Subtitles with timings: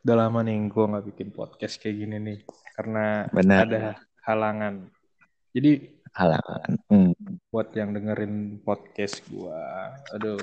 [0.00, 2.38] udah lama nih gue nggak bikin podcast kayak gini nih.
[2.72, 3.60] Karena Benar.
[3.68, 3.82] ada
[4.24, 4.88] halangan.
[5.52, 6.70] Jadi halangan.
[6.88, 7.12] Hmm.
[7.50, 9.62] buat yang dengerin podcast gue,
[10.14, 10.38] aduh,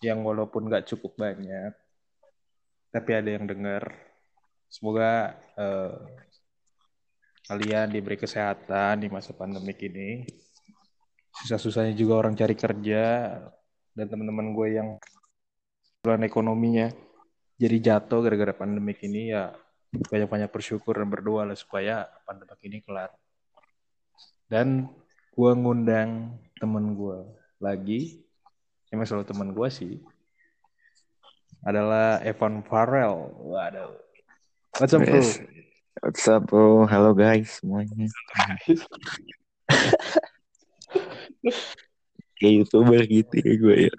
[0.00, 1.76] yang walaupun nggak cukup banyak,
[2.88, 3.84] tapi ada yang denger.
[4.72, 5.96] Semoga eh,
[7.52, 10.24] kalian diberi kesehatan di masa pandemik ini.
[11.44, 13.04] Susah-susahnya juga orang cari kerja
[13.92, 14.88] dan teman-teman gue yang
[16.00, 16.88] bulan ekonominya
[17.62, 19.54] jadi jatuh gara-gara pandemik ini ya
[20.10, 23.14] banyak-banyak bersyukur dan berdoa lah supaya pandemik ini kelar.
[24.50, 24.90] Dan
[25.30, 27.22] gue ngundang temen gue
[27.62, 28.18] lagi,
[28.90, 30.02] emang selalu temen gue sih,
[31.62, 33.30] adalah Evan Farrell.
[33.38, 33.94] Waduh.
[34.82, 35.22] What's up, bro?
[36.02, 36.90] What's up, bro?
[36.90, 38.10] Halo guys semuanya.
[42.42, 43.94] Kayak youtuber gitu ya gue ya.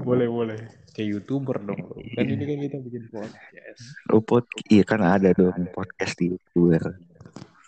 [0.00, 0.83] Boleh, boleh.
[0.94, 1.98] Kayak YouTuber dong, bro.
[2.14, 3.82] Kan ini kan kita bikin podcast.
[4.14, 6.94] Oh, pod iya kan ada dong podcast di youtuber.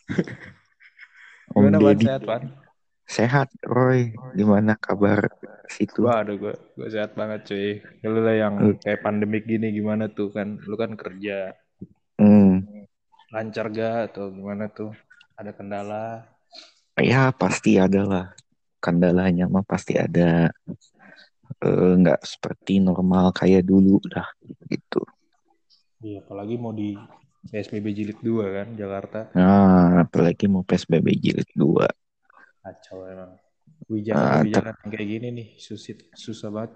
[1.57, 1.79] Om Gimana?
[1.83, 2.43] Deddy Sehat, Pan?
[3.07, 4.15] sehat, Roy.
[4.35, 5.31] Gimana kabar
[5.67, 6.07] situ?
[6.07, 7.83] Wah, aduh, gue, gue sehat banget, cuy.
[8.07, 10.59] Lu lah yang kayak pandemik gini gimana tuh kan?
[10.63, 11.55] Lu kan kerja.
[12.19, 12.63] Hmm.
[13.35, 14.95] Lancar gak atau gimana tuh?
[15.35, 16.31] Ada kendala?
[16.99, 18.27] Ya pasti ada lah.
[18.79, 20.51] Kendalanya mah pasti ada.
[21.63, 24.27] Eh, Nggak seperti normal kayak dulu lah
[24.69, 25.01] gitu.
[26.05, 26.93] Iya, apalagi mau di
[27.51, 29.19] PSBB jilid 2 kan, Jakarta.
[29.33, 31.87] Nah, apalagi mau PSBB jilid 2.
[32.63, 33.33] Kacau emang.
[34.13, 36.73] Ah, Kebijakan-kebijakan yang kayak gini nih, susah, susah banget.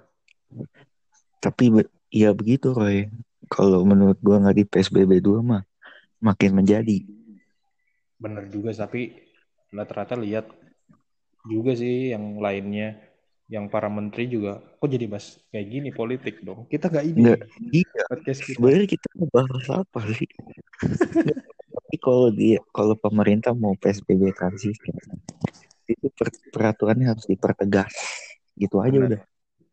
[1.40, 3.08] Tapi be- ya begitu Roy.
[3.50, 5.62] Kalau menurut gua nggak di PSBB 2 mah
[6.22, 6.98] makin menjadi.
[8.20, 9.16] Bener juga, tapi
[9.72, 10.46] rata-rata lihat
[11.48, 13.09] juga sih yang lainnya.
[13.50, 16.70] Yang para menteri juga, kok jadi bahas kayak gini politik dong.
[16.70, 17.40] Kita gak ini Nggak,
[17.74, 18.02] iya.
[18.06, 18.56] podcast kita.
[18.56, 20.28] Sebenarnya kita bahas apa sih?
[21.66, 24.78] Tapi kalau dia kalau pemerintah mau PSBB transisi
[25.90, 27.90] itu per- peraturannya harus dipertegas.
[28.54, 29.08] Gitu aja Benar.
[29.18, 29.22] udah.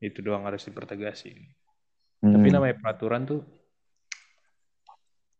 [0.01, 1.37] Itu doang harus dipertegasi.
[2.25, 2.33] Hmm.
[2.33, 3.45] Tapi namanya peraturan tuh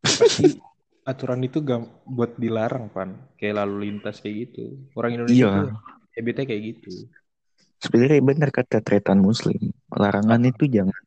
[0.02, 0.62] pasti
[1.04, 5.52] aturan itu gak buat dilarang pan kayak lalu lintas kayak gitu orang Indonesia Iya.
[5.64, 5.70] tuh
[6.14, 6.92] habitnya kayak gitu
[7.78, 9.74] Sebenarnya benar kata Tretan Muslim.
[9.94, 11.04] Larangan itu jangan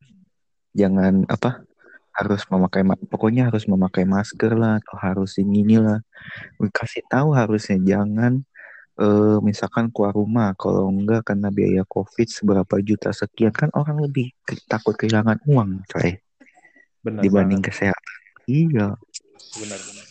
[0.71, 1.67] jangan apa
[2.11, 5.99] harus memakai ma- pokoknya harus memakai masker lah atau harus ini inilah.
[6.71, 8.43] Kasih tahu harusnya jangan
[8.99, 14.31] eh, misalkan keluar rumah kalau enggak karena biaya covid seberapa juta sekian kan orang lebih
[14.67, 16.19] takut kehilangan uang coy
[17.01, 17.73] benar dibanding banget.
[17.73, 18.17] kesehatan.
[18.45, 18.87] Iya.
[19.57, 20.05] benar benar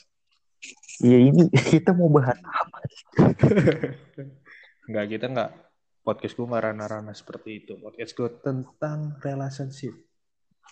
[1.01, 1.43] Iya ini
[1.73, 2.79] kita mau bahas apa?
[4.91, 5.51] nggak kita nggak
[6.01, 9.95] podcast gue nggak ranah-ranah seperti itu podcast gue tentang relationship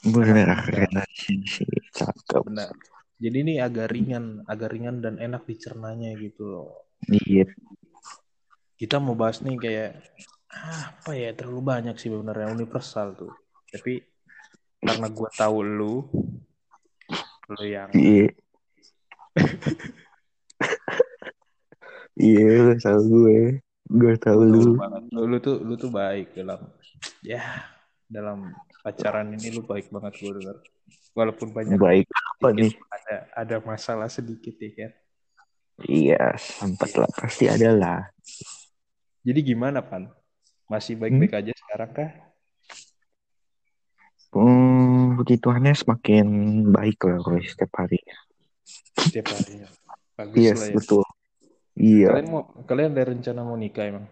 [0.00, 2.42] Benar relationship cakep.
[2.44, 2.70] benar
[3.18, 6.70] jadi ini agak ringan agak ringan dan enak dicernanya gitu loh
[7.06, 7.46] Iya.
[8.74, 9.90] kita mau bahas nih kayak
[10.48, 13.34] apa ya terlalu banyak sih sebenarnya universal tuh
[13.68, 14.00] tapi
[14.78, 15.94] karena gue tahu lu
[17.48, 18.28] lu yang Iya.
[22.18, 23.62] Iya, lu tahu gue.
[23.88, 24.72] Gue tahu lu lu.
[25.24, 26.60] lu, tuh lu tuh baik dalam
[27.24, 27.40] ya
[28.04, 30.56] dalam pacaran ini lu baik banget gue dengar
[31.16, 32.72] walaupun banyak Baik apa nih?
[32.92, 34.92] ada ada masalah sedikit ya kan
[35.78, 37.06] Iya, sempat lah.
[37.14, 38.00] Pasti ada lah.
[39.22, 40.10] jadi gimana pan
[40.66, 42.10] masih baik-baik aja sekarang kah
[44.28, 46.26] Hmm, puji Tuhannya semakin
[46.68, 47.96] baik lah setiap hari.
[49.00, 49.64] setiap hari
[50.12, 51.02] bagus Yes, lah ya betul.
[51.78, 54.06] Iya, kalian mau kalian ada rencana mau nikah emang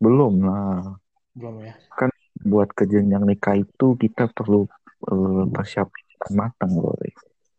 [0.00, 0.96] belum lah.
[1.36, 1.74] belum ya
[2.44, 4.64] Buat ke jenjang nikah itu kita perlu
[5.52, 7.12] persiapan matang Roy.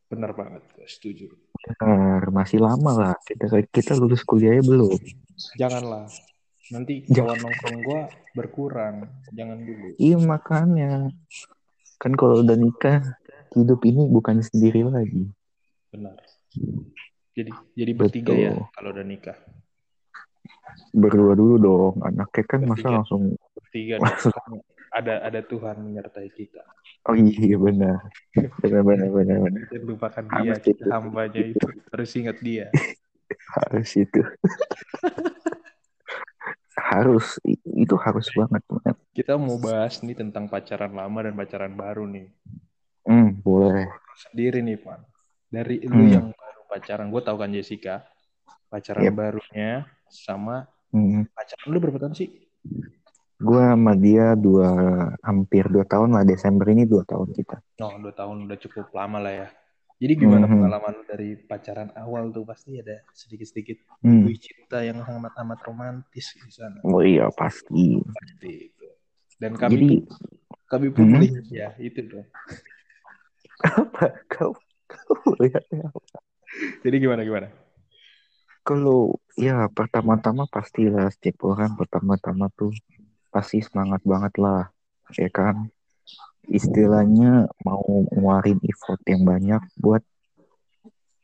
[0.10, 3.16] benar banget gue setuju Benar, masih lama lah.
[3.26, 5.00] Kita kita lulus kuliahnya belum.
[5.58, 6.06] janganlah
[6.70, 7.34] nanti Jangan.
[7.34, 8.02] kawan nongkrong gue
[8.34, 8.96] berkurang
[9.34, 11.10] jangan dulu Iya makanya.
[12.02, 13.02] Kan kalau udah nikah,
[13.58, 15.30] hidup ini bukan sendiri lagi.
[15.94, 16.18] benar
[17.36, 18.42] jadi jadi bertiga Betul.
[18.42, 19.38] ya kalau udah nikah
[20.92, 21.94] Berdua dulu dong.
[22.02, 22.96] Anaknya kan masa Bertiga.
[22.96, 23.22] langsung
[23.54, 23.96] bertiga
[24.90, 26.64] ada ada Tuhan menyertai kita
[27.06, 28.00] Oh iya benar.
[28.60, 29.62] Benar benar benar benar.
[29.68, 30.90] Jangan lupakan dia Harus kita itu.
[30.90, 32.66] hambanya itu harus ingat dia
[33.56, 34.22] Harus itu.
[36.76, 38.62] harus itu harus banget.
[38.66, 38.96] man.
[39.12, 42.28] kita mau bahas nih tentang pacaran lama dan pacaran baru nih
[43.04, 43.86] Hmm, boleh.
[44.18, 45.02] sendiri nih Pan
[45.48, 46.10] dari lu Hmm.
[46.12, 48.04] yang baru pacaran gue tahu kan Jessica
[48.68, 49.16] pacaran Yep.
[49.16, 49.72] barunya
[50.12, 51.24] sama Hmm.
[51.32, 52.30] pacaran lu berapa tahun sih
[53.36, 54.72] gue sama dia dua
[55.20, 59.20] hampir dua tahun lah Desember ini dua tahun kita Oh, dua tahun udah cukup lama
[59.20, 59.48] lah ya.
[59.96, 60.52] Jadi gimana Mhm.
[60.56, 64.24] pengalaman lu dari pacaran awal tuh pasti ada sedikit-sedikit Hmm.
[64.24, 66.80] buih cinta yang amat-amat romantis di sana.
[66.84, 68.88] oh iya pasti Pasti itu.
[69.36, 69.88] Dan kami jadi
[70.68, 71.14] kami pun Hmm.
[71.20, 72.28] melihat ya itu dong.
[73.84, 74.52] apa kau
[74.88, 76.20] kau lihatnya apa?
[76.84, 77.48] Jadi gimana gimana?
[78.66, 82.74] kalau ya pertama-tama pastilah setiap orang pertama-tama tuh
[83.30, 84.74] pasti semangat banget lah
[85.14, 85.70] ya kan
[86.50, 90.02] istilahnya mau ngeluarin effort yang banyak buat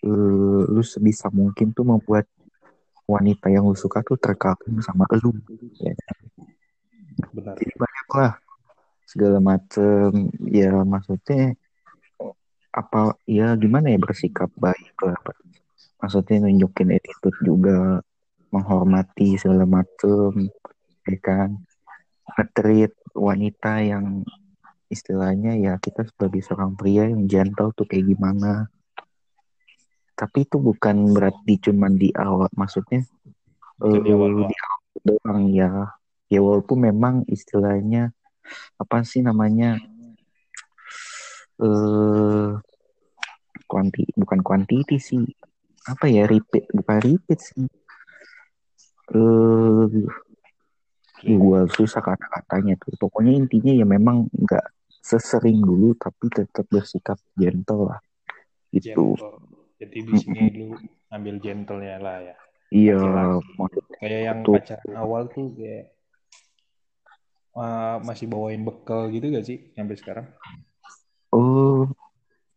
[0.05, 2.29] eh, lu sebisa mungkin tuh membuat
[3.09, 5.33] wanita yang lu suka tuh terkagum sama lu
[5.81, 6.17] ya kan?
[7.33, 7.57] Benar.
[7.57, 8.33] jadi banyak lah
[9.09, 11.57] segala macem ya maksudnya
[12.71, 15.19] apa ya gimana ya bersikap baik lah
[16.01, 17.99] maksudnya nunjukin attitude juga
[18.51, 20.51] menghormati segala macem
[21.07, 21.49] ya kan?
[22.37, 24.23] Nge-treat wanita yang
[24.91, 28.67] istilahnya ya kita sebagai seorang pria yang gentle tuh kayak gimana.
[30.15, 33.07] Tapi itu bukan berarti cuman di awal maksudnya
[33.81, 34.51] di eh, awal doang.
[34.51, 35.71] di awal doang ya.
[36.31, 38.15] Ya walaupun memang istilahnya
[38.79, 39.79] apa sih namanya
[41.61, 42.51] eh
[43.69, 45.23] kuanti bukan quantity sih
[45.87, 47.65] apa ya repeat bukan repeat sih
[49.15, 49.85] eh
[51.21, 54.65] gue susah kata-katanya tuh pokoknya intinya ya memang nggak
[55.01, 57.99] sesering dulu tapi tetap bersikap gentle lah
[58.73, 59.61] gitu Gentle.
[59.81, 60.77] Jadi di sini lu
[61.09, 62.37] ambil gentle-nya lah ya.
[62.69, 63.01] iya
[63.97, 64.55] Kayak yang Betul.
[64.61, 65.89] pacaran awal tuh kayak
[67.57, 70.25] uh, masih bawain bekal gitu gak sih sampai sekarang?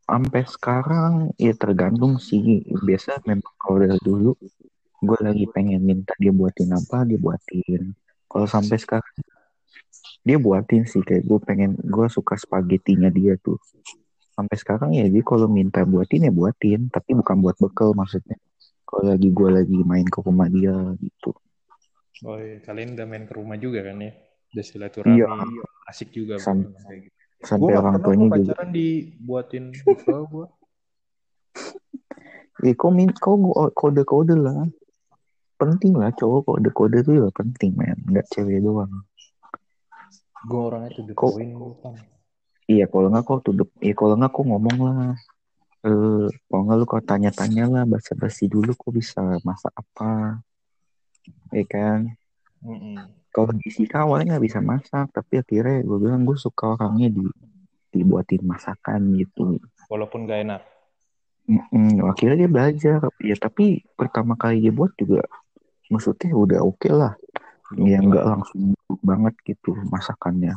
[0.05, 4.37] Sampai sekarang ya tergantung sih biasa memang kalau dari dulu
[5.05, 7.93] gue lagi pengen minta dia buatin apa dia buatin
[8.29, 9.15] kalau sampai sekarang
[10.25, 13.57] dia buatin sih kayak gue pengen gue suka spaghettinya dia tuh
[14.35, 18.37] sampai sekarang ya dia kalau minta buatin ya buatin tapi bukan buat bekal maksudnya
[18.85, 21.33] kalau lagi gue lagi main ke rumah dia gitu
[22.23, 24.15] Oh iya, kalian udah main ke rumah juga kan ya?
[24.55, 25.29] Udah silaturahmi, Iya.
[25.91, 26.39] asik juga.
[26.41, 27.14] Sam- pokoknya kayak gitu.
[27.45, 30.47] Sampai orang tuanya juga pacaran dibuatin bekal gue.
[32.65, 33.37] eh kau min kau
[33.77, 34.65] kode kode lah
[35.61, 39.05] penting lah cowok kode kode tuh ya penting men nggak cewek doang
[40.45, 41.97] Gue orangnya tuh the point kan.
[42.69, 45.13] Iya, kalau nggak kau tuh, iya kalau nggak kau ngomong lah.
[45.85, 50.41] Eh, kalau nggak lu kau tanya-tanya lah, basa-basi dulu kau bisa masak apa,
[51.53, 52.13] ya kan?
[52.65, 53.24] Mm-mm.
[53.35, 57.27] Kalau di Sika awalnya nggak bisa masak, tapi akhirnya gue bilang gue suka orangnya di
[57.91, 59.59] dibuatin masakan gitu.
[59.91, 60.63] Walaupun gak enak.
[61.45, 65.21] Mm-mm, akhirnya dia belajar, ya tapi pertama kali dia buat juga,
[65.93, 67.13] maksudnya udah oke lah,
[67.75, 68.33] Udah ya oke nggak lah.
[68.33, 68.63] langsung
[69.05, 70.57] banget gitu masakannya.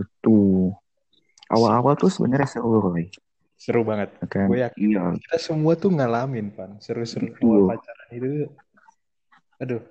[0.00, 0.72] Itu
[1.52, 3.12] awal-awal tuh sebenarnya seru, Roy.
[3.60, 4.16] Seru banget.
[4.16, 4.48] ya kan?
[4.48, 6.80] Gue yakin Iya, kita semua tuh ngalamin, Pan.
[6.80, 7.68] Seru-seru Betul.
[7.68, 8.48] pacaran itu.
[9.60, 9.82] Aduh,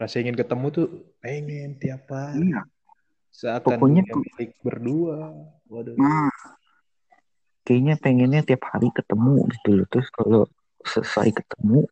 [0.00, 0.86] rasa ingin ketemu tuh
[1.20, 2.48] pengen tiap hari.
[2.48, 2.64] iya.
[3.30, 4.24] Seakan Pokoknya tuh-
[4.64, 5.30] berdua.
[5.70, 5.94] Waduh.
[5.94, 6.32] Nah,
[7.62, 9.86] kayaknya pengennya tiap hari ketemu gitu loh.
[9.86, 10.42] Terus kalau
[10.82, 11.84] selesai ketemu,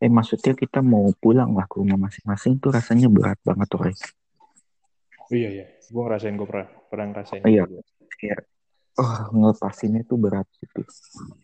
[0.00, 3.84] eh maksudnya kita mau pulang lah ke rumah masing-masing tuh rasanya berat banget tuh.
[3.84, 5.66] Oh, iya, iya.
[5.90, 7.42] Gue ngerasain, gue pernah, pernah ngerasain.
[7.42, 7.66] Iya.
[7.66, 7.82] juga.
[8.16, 8.40] Kayak,
[8.96, 10.80] oh ngelepasinnya tuh berat gitu.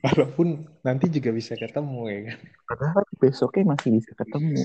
[0.01, 2.39] Walaupun nanti juga bisa ketemu ya kan.
[2.65, 4.63] Padahal besoknya masih bisa ketemu.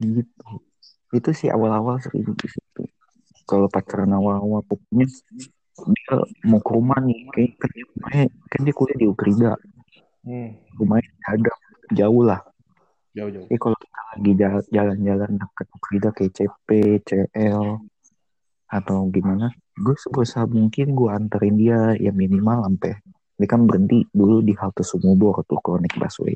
[0.00, 0.50] Gitu.
[1.14, 2.82] Itu sih awal-awal sering di situ.
[3.44, 5.06] Kalau pacaran awal-awal pokoknya
[5.74, 6.16] dia
[6.48, 9.52] mau ke rumah nih, kayak kan dia, rumahnya- kan dia kuliah di Ukrida,
[10.24, 11.52] Hmm, rumahnya ada
[11.92, 12.40] jauh lah.
[13.14, 13.46] jauh-jauh.
[13.46, 16.68] Jadi kalau kita lagi jala- jalan-jalan dekat Ukrida kayak CP,
[17.04, 17.84] CL,
[18.74, 22.98] atau gimana, gue sebisa mungkin gue anterin dia ya minimal sampai
[23.34, 26.34] dia kan berhenti dulu di halte Sumubor tuh kalau naik busway.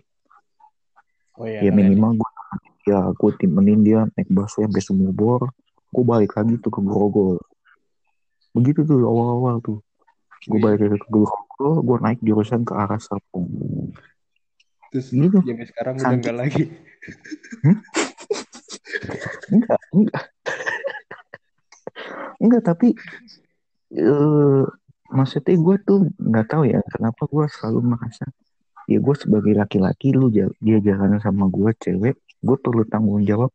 [1.38, 2.30] Oh iya, ya kalian- minimal gue
[2.88, 5.52] ya gue temenin dia naik busway sampai Sumubor,
[5.92, 7.37] gue balik lagi tuh ke Grogol.
[8.57, 9.78] Begitu tuh awal-awal tuh.
[10.49, 13.47] Gue balik lagi ke Grogol, gue naik jurusan ke arah Serpong.
[14.88, 15.38] Terus Gitu.
[15.45, 16.64] yang sekarang udah enggak lagi.
[19.52, 20.25] Enggak, enggak.
[22.40, 22.88] enggak, tapi
[23.88, 24.64] eh
[25.09, 28.25] maksudnya gue tuh nggak tahu ya kenapa gue selalu merasa
[28.88, 30.49] ya gue sebagai laki-laki lu dia
[30.80, 33.52] jalan sama gue cewek gue perlu tanggung jawab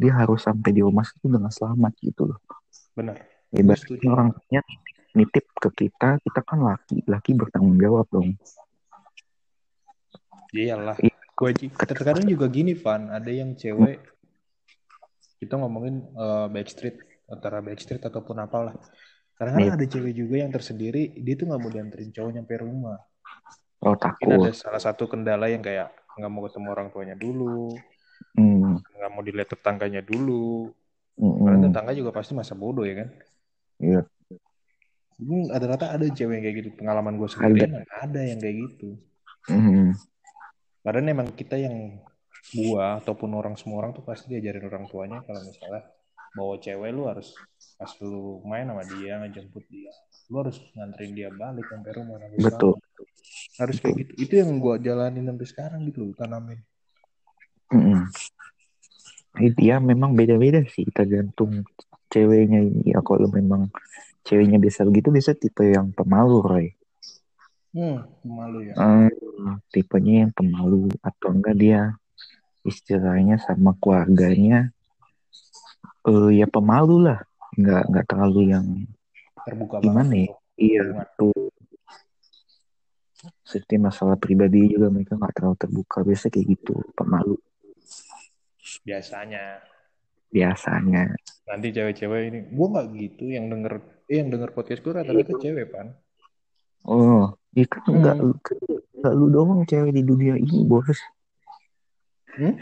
[0.00, 2.40] dia harus sampai di rumah itu dengan selamat gitu loh
[2.96, 3.20] Benar.
[3.52, 4.06] ya Gue berarti setuju.
[4.08, 4.62] orang tuanya
[5.12, 8.34] nitip, ke kita kita kan laki laki bertanggung jawab dong
[10.52, 11.00] Iyalah.
[11.00, 11.16] Iya.
[11.32, 13.08] Gue terkadang juga gini, Van.
[13.08, 14.04] Ada yang cewek
[15.42, 18.76] kita ngomongin uh, Backstreet antara Backstreet ataupun apalah
[19.34, 19.74] karena yeah.
[19.74, 23.00] ada cewek juga yang tersendiri dia tuh nggak mau dianterin cowok nyampe rumah
[23.82, 27.74] oh takut mungkin ada salah satu kendala yang kayak nggak mau ketemu orang tuanya dulu
[28.38, 28.78] Hmm.
[28.78, 30.70] nggak mau dilihat tetangganya dulu
[31.18, 31.42] Mm-mm.
[31.42, 33.08] karena tetangga juga pasti masa bodoh ya kan
[33.82, 34.00] Iya.
[35.18, 37.82] Hmm, ada rata ada cewek yang kayak gitu pengalaman gue sendiri ada.
[38.00, 38.96] ada yang kayak gitu
[39.50, 39.90] Mm.
[40.86, 41.98] Padahal emang kita yang
[42.54, 45.82] gua ataupun orang semua orang tuh pasti diajarin orang tuanya kalau misalnya
[46.32, 47.34] bawa cewek lu harus
[47.74, 49.90] pas lu main sama dia ngejemput dia
[50.30, 52.72] lu harus nganterin dia balik sampai rumah sampai Betul.
[53.60, 54.12] Harus kayak gitu.
[54.18, 56.60] Itu yang gua jalanin sampai sekarang gitu loh tanamin.
[57.72, 58.08] Mm-mm.
[59.40, 61.64] Itu ya memang beda-beda sih tergantung
[62.12, 62.92] ceweknya ini.
[62.92, 63.72] Ya kalau memang
[64.24, 66.66] ceweknya bisa begitu bisa tipe yang pemalu Roy.
[67.72, 68.76] Hmm malu ya.
[68.76, 69.10] Eh,
[69.72, 70.92] tipenya yang pemalu.
[71.00, 71.96] Atau enggak dia
[72.62, 74.70] istilahnya sama keluarganya
[76.02, 77.20] eh ya pemalu lah.
[77.56, 78.66] Nggak nggak terlalu yang
[79.42, 81.61] terbuka gimana banget ya iya hubungan.
[83.42, 85.98] Setiap masalah pribadi juga mereka nggak terlalu terbuka.
[86.02, 87.36] Biasa kayak gitu pemalu
[88.82, 89.60] biasanya.
[90.32, 91.12] Biasanya.
[91.44, 93.74] Nanti cewek-cewek ini gua nggak gitu yang denger
[94.08, 95.92] eh, yang denger podcast gua rata-rata cewek pan.
[96.88, 98.32] Oh itu kan nggak Hmm.
[99.02, 100.88] nggak lu doang cewek di dunia ini bos.
[102.32, 102.56] Hmm?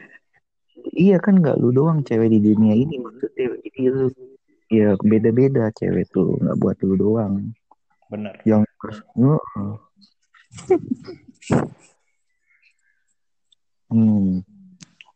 [0.97, 4.11] iya kan nggak lu doang cewek di dunia ini maksudnya ini lu.
[4.71, 7.55] Ya beda-beda cewek tuh nggak buat lu doang.
[8.11, 8.67] Bener yang.
[13.91, 14.43] Hmm.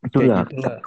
[0.04, 0.78] Itulah Kayak gitulah.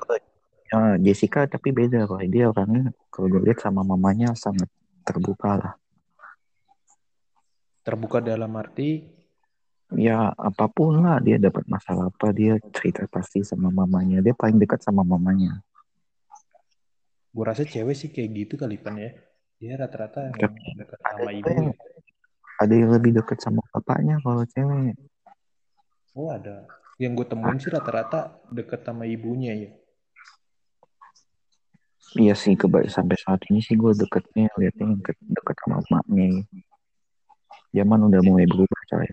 [0.67, 4.67] Ya, Jessica tapi beda kok dia orangnya kalau gue lihat sama mamanya sangat
[5.07, 5.73] terbuka lah.
[7.87, 9.07] Terbuka dalam arti?
[9.95, 14.19] Ya apa pun lah dia dapat masalah apa dia cerita pasti sama mamanya.
[14.19, 15.63] Dia paling dekat sama mamanya.
[17.31, 19.15] Gue rasa cewek sih kayak gitu kali pan ya.
[19.63, 20.35] Dia rata-rata
[20.75, 21.47] dekat sama ibu.
[21.47, 21.79] yang-
[22.57, 24.99] ada yang lebih dekat sama bapaknya kalau cewek.
[26.11, 26.67] Oh ada.
[26.99, 29.71] Yang gue temuin sih rata-rata dekat sama ibunya ya.
[32.19, 36.43] Iya sih kebaik sampai saat ini sih gue deketnya liatnya yang ke- dekat sama emaknya.
[37.71, 39.07] Zaman udah mulai berubah coy.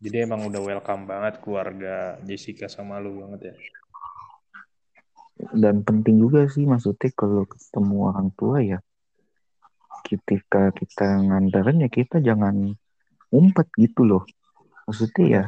[0.00, 3.54] Jadi emang udah welcome banget keluarga Jessica sama lu banget ya?
[5.52, 8.80] Dan penting juga sih maksudnya kalau ketemu orang tua ya
[10.10, 12.74] ketika kita nganterin ya kita jangan
[13.30, 14.22] ngumpet gitu loh.
[14.86, 15.42] Maksudnya ya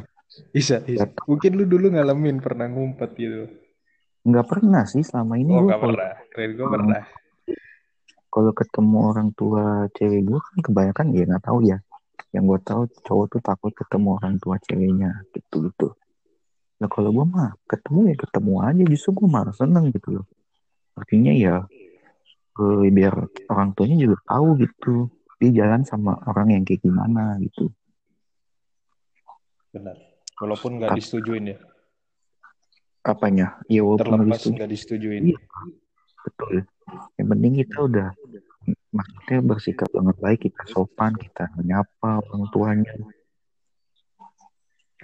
[0.49, 1.05] bisa bisa.
[1.29, 3.45] mungkin lu dulu ngalamin pernah ngumpet gitu.
[4.25, 6.13] Nggak pernah sih selama ini oh gue gak kalau pernah.
[6.33, 7.03] Keren gue pernah.
[8.33, 11.77] Kalau ketemu orang tua cewek gue kan kebanyakan ya nggak tahu ya.
[12.33, 15.87] Yang gue tahu cowok tuh takut ketemu orang tua ceweknya gitu gitu.
[16.81, 18.83] Nah kalau gue mah ketemu ya ketemu aja.
[18.89, 20.25] Justru gue malah seneng gitu loh.
[20.97, 21.61] Artinya ya
[22.57, 23.13] eh, biar
[23.53, 25.13] orang tuanya juga tahu gitu
[25.43, 27.67] dia jalan sama orang yang kayak gimana gitu.
[29.75, 29.99] Benar.
[30.39, 31.57] Walaupun nggak disetujuin ya.
[33.03, 33.59] Apanya?
[33.67, 35.35] Ya walaupun terlepas nggak disetujuin.
[35.35, 35.39] Iya.
[36.23, 36.63] betul.
[37.19, 38.09] Yang penting kita udah
[38.95, 42.93] maksudnya bersikap dengan baik kita sopan kita menyapa orang tuanya.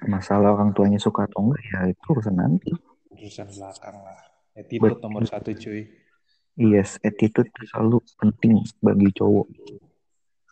[0.07, 2.71] Masalah orang tuanya suka atau enggak ya itu urusan nanti.
[3.11, 4.19] Urusan belakang lah.
[4.55, 5.83] Attitude Bet- nomor satu cuy.
[6.55, 9.47] Yes attitude itu selalu penting bagi cowok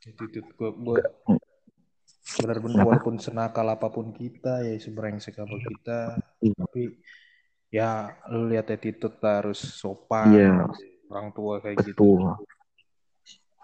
[0.07, 0.97] attitude gue gue
[2.37, 5.99] benar-benar walaupun senakal apa pun kita ya sebrengsek apa kita
[6.39, 6.53] Iya.
[6.57, 6.83] tapi
[7.67, 7.89] ya
[8.29, 10.67] lu lihat attitude harus sopan Iya.
[11.07, 12.19] orang tua kayak gitu.
[12.19, 12.35] Betul.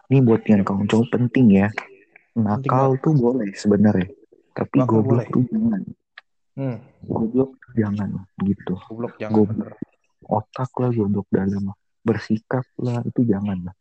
[0.05, 1.67] Ini buat yang kaum cowok penting ya.
[2.33, 4.07] Nakal tuh boleh sebenarnya.
[4.53, 5.27] Tapi Nakal goblok boleh.
[5.27, 5.81] tuh jangan.
[6.53, 6.77] Hmm.
[7.03, 8.09] Goblok jangan
[8.41, 8.73] gitu.
[8.79, 9.75] Goblok jangan Goblok.
[10.23, 11.63] otak lah goblok dalam.
[11.99, 13.75] Bersikap lah itu jangan lah.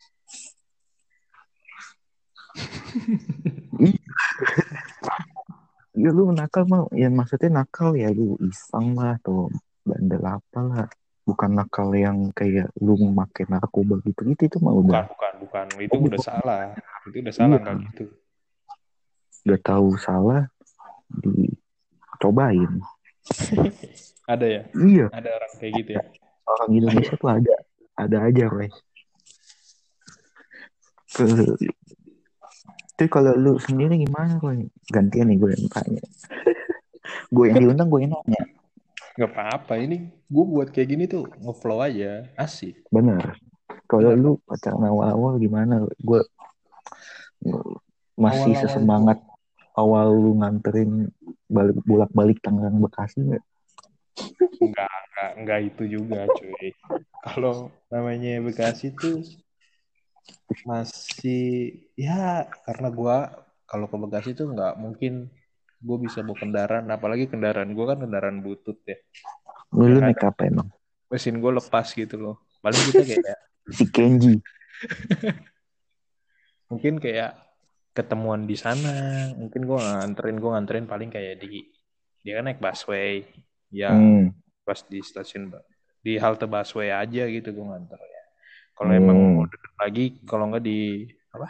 [5.92, 9.48] Ya lu nakal mah ya maksudnya nakal ya lu iseng lah atau
[9.82, 10.86] bandel apa lah.
[11.22, 15.66] Bukan nakal yang kayak lu memakai narkoba gitu gitu itu mah bukan udah bukan bukan
[15.78, 16.26] itu Oh, udah bukan.
[16.26, 16.62] salah.
[17.06, 17.62] Itu udah salah Iya.
[17.62, 18.04] nggak gitu.
[19.42, 20.42] Udah tahu salah
[21.12, 22.72] dicobain
[24.32, 24.62] ada ya?
[24.74, 25.06] Iya.
[25.14, 26.02] Ada orang kayak gitu ya?
[26.42, 27.54] Orang Indonesia tuh ada
[27.94, 28.70] ada aja Roy
[32.92, 36.04] itu kalau lu sendiri gimana Roy gantian nih gue yang tanya.
[37.32, 38.42] Gue yang diundang gue yang nanya.
[39.16, 42.84] Nggak apa-apa ini gue buat kayak gini tuh ngeflow aja asik.
[42.92, 43.36] Bener.
[43.88, 45.84] Kalau lu pacaran awal-awal gimana?
[46.00, 46.20] Gue
[48.16, 48.60] masih Awal-awal.
[48.60, 49.18] sesemangat
[49.76, 51.08] awal lu nganterin
[51.48, 53.44] balik bolak-balik Tangerang Bekasi nggak?
[54.62, 56.68] Enggak, enggak, enggak itu juga cuy.
[57.24, 59.24] Kalau namanya Bekasi tuh
[60.62, 63.16] masih ya karena gua
[63.64, 65.32] kalau ke Bekasi tuh nggak mungkin
[65.82, 66.86] gue bisa bawa kendaraan.
[66.88, 68.96] Apalagi kendaraan gue kan kendaraan butut ya.
[69.74, 70.68] Lu, Ya naik apa emang?
[71.10, 72.36] mesin gue lepas gitu loh.
[72.64, 73.38] Paling kita kayak
[73.76, 74.38] Si Kenji.
[76.70, 77.36] mungkin kayak
[77.92, 79.28] ketemuan di sana.
[79.36, 81.66] Mungkin gue nganterin gue nganterin paling kayak di
[82.22, 83.26] dia kan naik busway.
[83.72, 84.30] Ya Hmm.
[84.62, 85.50] pas di stasiun
[86.02, 87.98] di halte busway aja gitu gue nganter.
[87.98, 88.01] ya
[88.82, 88.98] kalau Hmm.
[88.98, 91.46] emang mau deket lagi kalau nggak di apa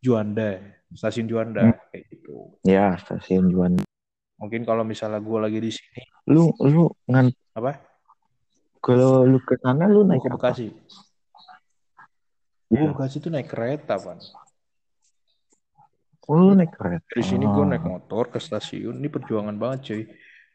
[0.00, 0.56] Juanda
[0.90, 1.76] stasiun Juanda Hmm.
[1.92, 3.76] kayak gitu Ya, stasiun Juan.
[4.36, 7.76] mungkin kalau misalnya gue lagi di sini Lu lu ngan apa
[8.80, 10.32] kalau lu ke sana lu naik ke?
[10.32, 10.72] Bekasi
[12.64, 12.88] gue Iya.
[12.88, 14.16] Bekasi tuh naik kereta pan
[16.24, 17.04] Oh, lu naik kereta.
[17.04, 20.02] dari sini gue naik Ah, motor ke stasiun ini perjuangan banget cuy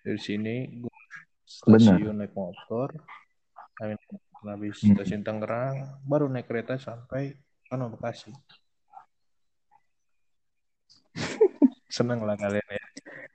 [0.02, 0.96] dari sini gue
[1.44, 2.96] stasiun naik motor
[3.76, 4.00] habis
[4.44, 4.94] habis Hmm.
[5.00, 7.34] stasiun Tangerang baru naik kereta sampai
[7.66, 8.36] Kano Bekasi
[11.96, 12.84] seneng lah kalian ya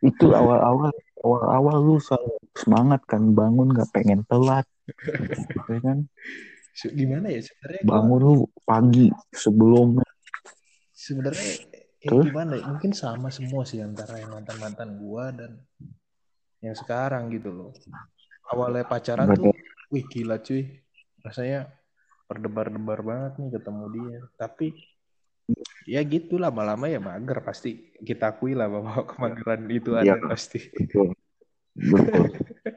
[0.05, 4.65] Itu awal-awal awal-awal lu selalu semangat kan bangun nggak pengen telat.
[5.71, 5.99] Ya kan?
[6.97, 10.01] Gimana ya sebenarnya Bangun lu pagi sebelum
[10.91, 11.53] sebenarnya
[12.01, 12.25] ya Terus?
[12.33, 15.61] gimana ya mungkin sama semua sih antara yang mantan mantan gua dan
[16.65, 17.71] yang sekarang gitu loh
[18.53, 20.63] awalnya pacaran tuh berarti wih gila cuy
[21.21, 21.71] rasanya
[22.31, 24.19] berdebar-debar banget nih ketemu dia.
[24.39, 24.67] Tapi
[25.83, 27.91] ya gitu lama-lama ya mager pasti.
[27.99, 30.23] Kita akui lah bahwa kemageran itu ada Iya.
[30.31, 30.61] pasti.
[30.79, 31.09] Betul.
[31.75, 32.27] Betul.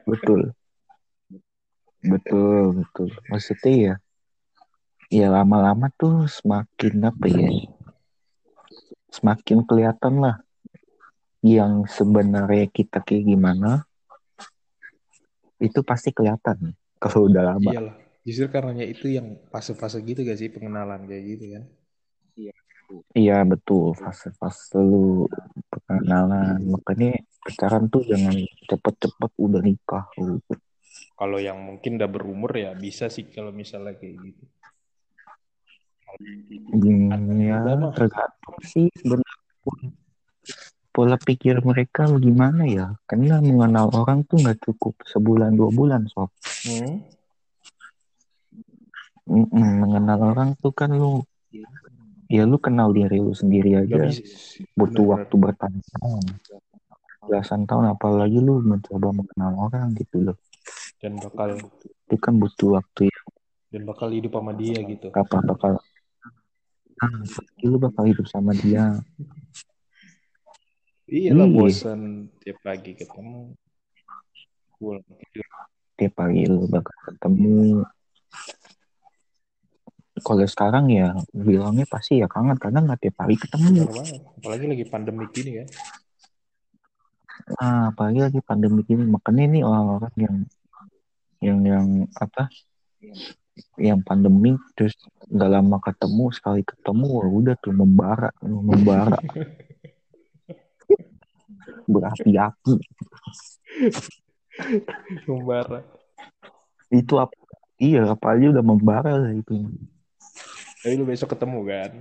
[0.04, 0.40] Betul.
[2.04, 3.08] Betul betul.
[3.30, 3.94] Maksudnya ya
[5.08, 7.48] ya lama-lama tuh semakin apa ya?
[9.14, 10.36] Semakin kelihatan lah
[11.44, 13.86] yang sebenarnya kita kayak gimana
[15.62, 17.70] itu pasti kelihatan kalau udah lama.
[17.70, 21.64] Iyalah justru karenanya itu yang fase-fase gitu gak sih pengenalan kayak gitu kan?
[23.14, 23.94] Iya betul.
[23.94, 25.28] Fase-fase lu
[25.70, 28.34] perkenalan makanya pacaran tuh jangan
[28.66, 30.56] cepet-cepet udah nikah gitu.
[31.14, 34.44] kalau yang mungkin udah berumur ya bisa sih kalau misalnya kayak gitu.
[36.74, 37.58] Hmm, ya
[37.94, 39.34] tergantung sih sebenarnya
[40.94, 42.94] pola pikir mereka gimana ya?
[43.10, 46.30] Karena mengenal orang tuh nggak cukup sebulan dua bulan sob.
[46.66, 47.02] Hmm?
[49.28, 51.24] Mengenal orang tuh kan lu
[52.28, 54.08] ya lu kenal diri lu sendiri aja.
[54.08, 55.12] Bisa butuh Bener-bener.
[55.12, 56.24] waktu bertahun-tahun.
[57.24, 60.36] Belasan tahun apalagi lu mencoba mengenal orang gitu loh.
[61.00, 61.56] Dan bakal
[62.08, 63.20] itu kan butuh waktu ya.
[63.72, 65.08] Dan bakal hidup sama dia gitu.
[65.08, 65.72] Kapan bakal?
[67.02, 67.20] Ah,
[67.64, 69.00] lu bakal hidup sama dia.
[71.04, 71.36] Iya.
[71.36, 73.52] bosan tiap pagi ketemu.
[74.80, 75.00] Tidur
[75.94, 77.86] tiap pagi lu bakal ketemu
[80.22, 83.90] kalau sekarang ya bilangnya pasti ya kangen karena nggak tiap hari ketemu.
[84.38, 85.68] Apalagi lagi pandemi gini kan
[87.44, 90.36] nah apalagi lagi pandemi ini makanya ini orang-orang yang
[91.44, 92.48] yang yang apa
[93.76, 94.96] yang pandemi terus
[95.28, 99.18] nggak lama ketemu sekali ketemu wah udah tuh membara membara.
[101.84, 102.80] Berapi-api.
[105.28, 105.84] Membara.
[106.88, 107.36] Itu apa
[107.76, 109.68] iya apa aja udah membara lah itu
[110.84, 111.92] tapi lu besok ketemu kan?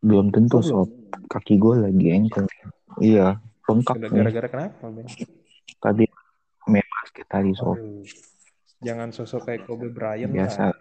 [0.00, 0.88] Belum tentu Oh, sob.
[1.28, 2.48] kaki gue lagi engkel
[2.98, 5.06] iya bengkak gara-gara kenapa Ben?
[5.78, 6.08] tadi
[6.64, 7.76] main basket tadi sob.
[7.76, 8.02] Aduh.
[8.80, 10.72] jangan sosok kayak Kobe Bryant biasa.
[10.72, 10.78] lah.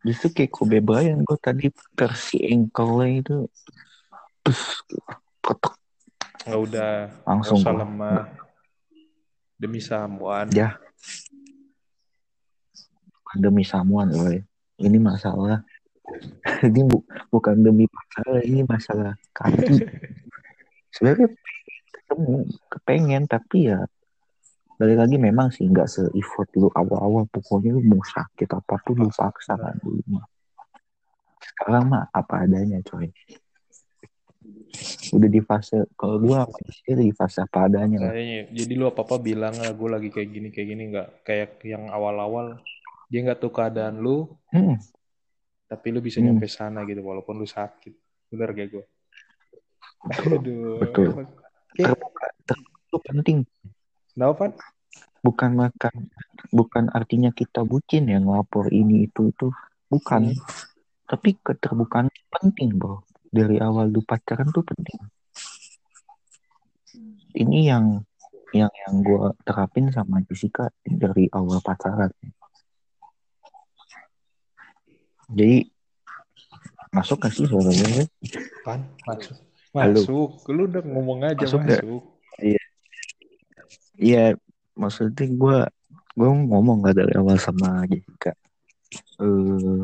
[0.00, 3.36] Justru kayak Kobe Bryant gue tadi tersi engkelnya itu
[4.40, 4.84] terus
[5.40, 5.74] ketek.
[6.44, 6.92] Nggak udah
[7.24, 8.24] langsung nggak usah lemah.
[9.56, 10.78] Demi Samuan ya
[13.36, 14.32] demi Samuan loh
[14.78, 15.60] ini masalah.
[16.64, 19.76] Ini bu- bukan demi masalah ini masalah kaki.
[20.96, 21.28] Sebenarnya
[21.92, 23.84] ketemu kepengen tapi ya
[24.80, 27.28] balik lagi memang sih nggak se effort lu awal-awal.
[27.28, 30.24] Pokoknya lu mau sakit apa pun lu paksa kan dulu mah.
[31.44, 33.12] Sekarang mah apa adanya coy.
[35.12, 38.12] Udah di fase kalau gua sih di fase apa adanya lah.
[38.16, 40.82] Kayaknya, jadi lu apa apa bilang lah gue lagi kayak gini kayak gini.
[40.88, 42.56] Nggak kayak yang awal-awal
[43.08, 44.76] dia nggak tahu keadaan lu hmm,
[45.68, 46.32] tapi lu bisa Hmm.
[46.32, 47.92] nyampe sana gitu walaupun lu sakit.
[48.28, 48.84] Bener gak gue
[50.36, 50.78] aduh.
[50.80, 51.24] Betul.
[51.76, 52.24] terbuka
[52.88, 53.38] itu penting.
[54.12, 54.52] Kenapa
[55.24, 55.94] bukan makan
[56.54, 59.48] bukan artinya kita bucin ya ngelapor ini itu itu.
[59.88, 60.32] Bukan.
[60.32, 60.40] Hmm.
[61.08, 63.00] tapi keterbukaan penting bro.
[63.32, 65.00] Dari awal lu pacaran tuh penting.
[67.32, 68.04] Ini yang
[68.52, 72.12] yang yang gue terapin sama Jessica dari awal pacaran
[75.32, 75.68] jadi
[76.88, 78.04] masuk gak sih suaranya
[78.64, 79.36] kan masuk
[79.76, 80.00] Halo.
[80.00, 82.08] masuk lu udah ngomong aja Masuk masuk, nggak?
[83.98, 84.38] Iya,
[84.78, 85.58] maksudnya gue
[86.14, 88.30] gue ngomong gak dari awal sama Jessica.
[89.18, 89.82] Eh,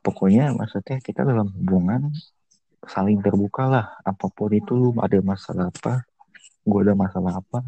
[0.00, 2.08] pokoknya maksudnya kita dalam hubungan
[2.88, 3.86] saling terbuka lah.
[4.00, 6.08] Apa pun itu lu ada masalah apa,
[6.64, 7.60] gue ada masalah apa,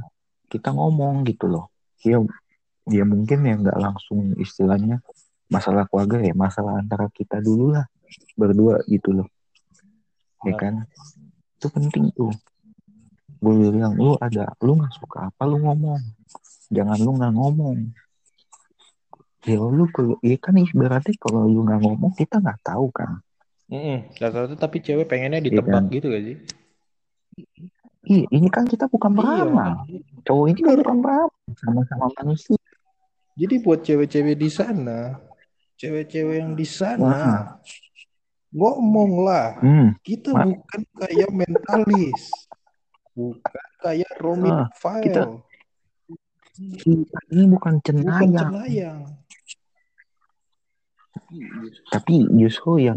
[0.49, 1.69] kita ngomong gitu loh.
[2.01, 2.25] Ya,
[2.89, 5.05] ya mungkin ya nggak langsung istilahnya
[5.47, 7.87] masalah keluarga ya, masalah antara kita dulu lah
[8.35, 9.29] berdua gitu loh.
[10.43, 10.87] Ya kan?
[11.59, 12.31] Itu penting tuh.
[13.37, 16.01] Gue bilang lu ada, lu nggak suka apa lu ngomong.
[16.71, 17.79] Jangan lu nggak ngomong.
[19.47, 23.23] Ya lu kalau ya kan ibaratnya kalau lu nggak ngomong kita nggak tahu kan.
[23.67, 24.11] Mm-mm.
[24.19, 25.91] Rata-rata tapi cewek pengennya Iya ditebak kan?
[25.91, 26.37] gitu gak sih
[28.07, 29.19] Iya, ini kan kita bukan Iya.
[29.19, 29.73] beramal.
[30.23, 31.29] Cowok ini kan bukan beramal,
[31.59, 32.55] sama-sama manusia.
[33.35, 35.19] jadi buat cewek-cewek di sana
[35.77, 37.41] cewek-cewek yang di sana Wah.
[38.51, 42.23] ngomong lah Hmm, kita Ma- bukan kayak mentalis.
[43.13, 45.41] Bukan kayak Romy Ah, File kita-
[46.57, 48.99] kita ini bukan bukan cenayang, cenayang.
[51.91, 52.97] Tapi justru yang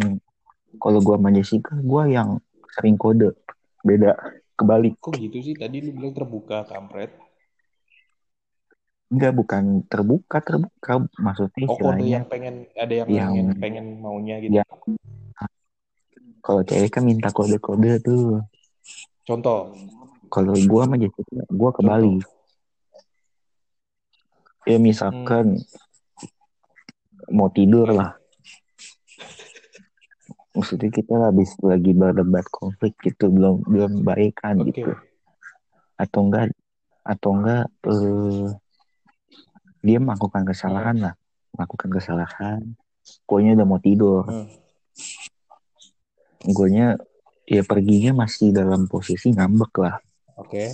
[0.77, 2.39] kalau gua sama Jessica, gua yang
[2.75, 3.35] sering kode.
[3.79, 4.15] Beda,
[4.55, 4.95] kebalik.
[4.99, 5.55] kok gitu sih?
[5.55, 7.15] Tadi lu bilang terbuka kampret
[9.09, 11.01] Enggak, bukan terbuka, terbuka.
[11.17, 14.65] Maksudnya oh kode yang pengen ada yang Yang- pengen pengen maunya gitu Ya.
[16.39, 18.41] kalau cewek kan minta kode-kode tuh.
[19.27, 19.69] contoh
[20.29, 22.21] Kalau gua sama Jessica, gua kebalik.
[24.65, 25.57] Ya misalkan
[27.33, 28.13] mau tidur lah.
[30.53, 34.93] Maksudnya kita habis lagi berdebat konflik gitu belum belum baikan oke gitu.
[35.97, 36.53] Atau enggak
[37.01, 38.47] atau enggak eh,
[39.79, 41.13] dia melakukan kesalahan lah,
[41.55, 42.61] melakukan kesalahan.
[43.25, 44.27] Guanya udah mau tidur.
[44.27, 44.47] Hmm.
[46.45, 46.99] Guanya
[47.49, 49.97] ya perginya masih dalam posisi ngambek lah.
[50.37, 50.65] oke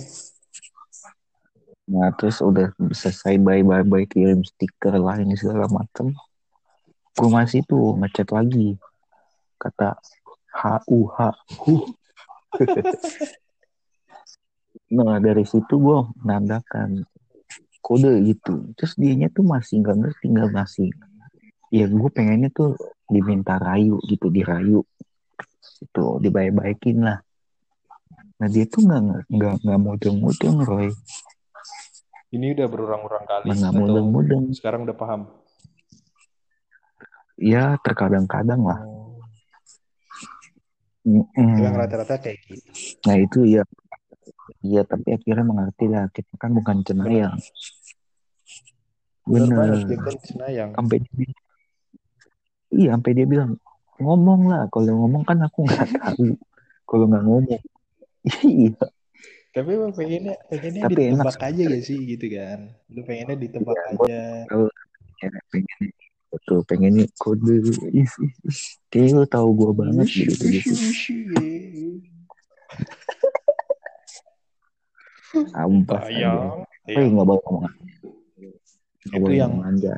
[1.86, 6.10] Nah terus udah selesai bye bye bye kirim stiker lain segala macem.
[7.16, 8.76] Gue masih tuh ngechat lagi
[9.56, 9.96] kata
[10.52, 10.80] huh.
[14.96, 17.08] nah dari situ gue menandakan
[17.86, 18.74] kode gitu.
[18.74, 20.90] Terus dianya tuh masih nggak ngerti nggak masih.
[21.70, 22.74] Ya gue pengennya tuh
[23.06, 24.82] diminta rayu gitu dirayu
[25.78, 27.22] itu dibaik-baikin lah.
[28.42, 30.90] Nah dia tuh nggak nggak nggak mudeng-mudeng Roy,
[32.34, 34.42] ini udah berulang-ulang kali nggak atau mudeng-mudeng.
[34.52, 35.22] sekarang udah paham
[37.36, 38.80] Ya terkadang-kadang lah.
[41.06, 41.62] Mm-mm.
[41.62, 42.66] yang rata-rata kayak gitu
[43.06, 43.62] Nah itu ya,
[44.58, 47.38] iya tapi akhirnya mengerti lah kita kan bukan cenayang.
[49.26, 51.42] Kan senayang Sampai dia, bilang-
[52.70, 53.50] iya sampai dia bilang
[53.96, 54.62] ngomong lah.
[54.68, 56.26] Kalau ngomong kan aku nggak tahu.
[56.84, 57.60] Kalau nggak ngomong,
[58.46, 58.70] iya.
[59.50, 62.58] Tapi emang pengennya pengennya Tapi enak ditebak aja gak sih gitu kan?
[62.86, 64.20] Lu pengennya ditebak Iya, gua- aja.
[65.16, 65.78] Ya, pengen
[66.28, 67.54] betul pengen kode.
[67.64, 68.12] Is, is,
[68.44, 68.58] is.
[68.86, 70.74] Kayaknya lu tahu gue banget gitu gitu.
[75.32, 76.64] Sayang.
[76.86, 77.64] Eh Yang, nggak boleh ngomong.
[79.06, 79.94] Nggak Itu yang- aja.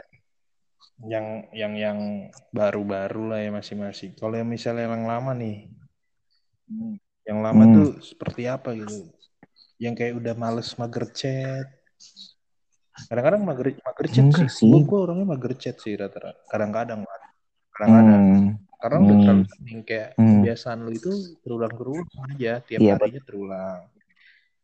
[0.99, 1.99] yang yang yang
[2.51, 4.19] baru-baru lah ya masing-masing.
[4.19, 5.71] Kalau yang misalnya yang lama nih,
[7.23, 7.75] yang lama Hmm.
[7.75, 9.07] tuh seperti apa gitu?
[9.79, 11.67] Yang kayak udah males mager chat.
[13.07, 14.67] Kadang-kadang mager mager chat Enggak sih.
[14.67, 14.71] sih.
[14.75, 16.43] Gue gue orangnya mager chat sih rata-rata.
[16.51, 17.21] Kadang-kadang lah.
[17.71, 18.23] Kadang-kadang.
[18.27, 18.49] Hmm.
[18.79, 19.23] Karena udah Hmm.
[19.23, 20.27] terlalu sering kayak Hmm.
[20.43, 21.11] kebiasaan lu itu
[21.43, 22.53] terulang-terulang aja.
[22.59, 23.81] Tiap Iya, harinya terulang.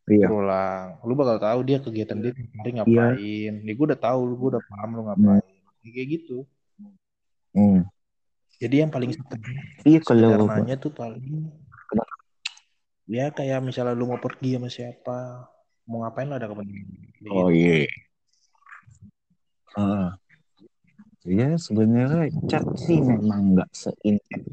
[0.05, 0.29] Iya.
[0.29, 0.87] Terulang.
[1.09, 3.55] Lu bakal tahu dia kegiatan dia hari ngapain.
[3.65, 5.45] Nih gue udah tahu, gue udah paham lu ngapain.
[5.85, 6.45] Kayak gitu.
[7.57, 7.89] Hmm.
[8.61, 9.13] Jadi yang paling
[9.85, 11.51] Iya kalau sederhananya tuh paling
[13.05, 15.49] ya kayak misalnya lu mau pergi sama siapa,
[15.85, 16.89] mau ngapain lu ada kepentingan.
[17.29, 17.85] Oh iya.
[19.77, 20.17] Ah.
[21.25, 24.45] Ya sebenarnya chat sih memang nggak seintens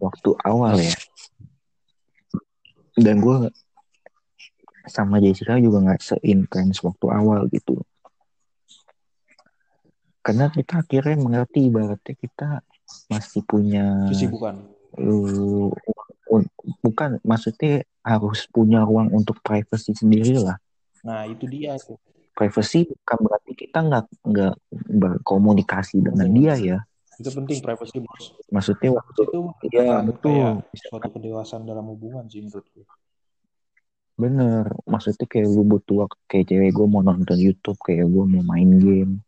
[0.00, 0.96] waktu awal ya.
[2.96, 3.52] Dan gue
[4.86, 7.78] sama Jessica juga nggak seintens waktu awal gitu.
[10.22, 12.48] Karena kita akhirnya mengerti ibaratnya kita
[13.10, 14.54] masih punya Kesibukan.
[14.98, 15.70] uh,
[16.80, 20.58] bukan maksudnya harus punya ruang untuk privacy sendiri lah.
[21.02, 21.98] Nah itu dia tuh.
[22.32, 24.54] privacy bukan berarti kita nggak nggak
[24.88, 26.78] berkomunikasi dengan dia ya
[27.20, 28.32] Itu penting privacy bos.
[28.48, 30.64] maksudnya waktu Itu merupakan betul.
[30.72, 32.86] suatu kedewasaan dalam hubungan sih menurut gue.
[34.12, 38.42] Bener maksudnya kayak lu butuh waktu kayak cewek gue mau nonton YouTube kayak gue mau
[38.44, 39.24] main game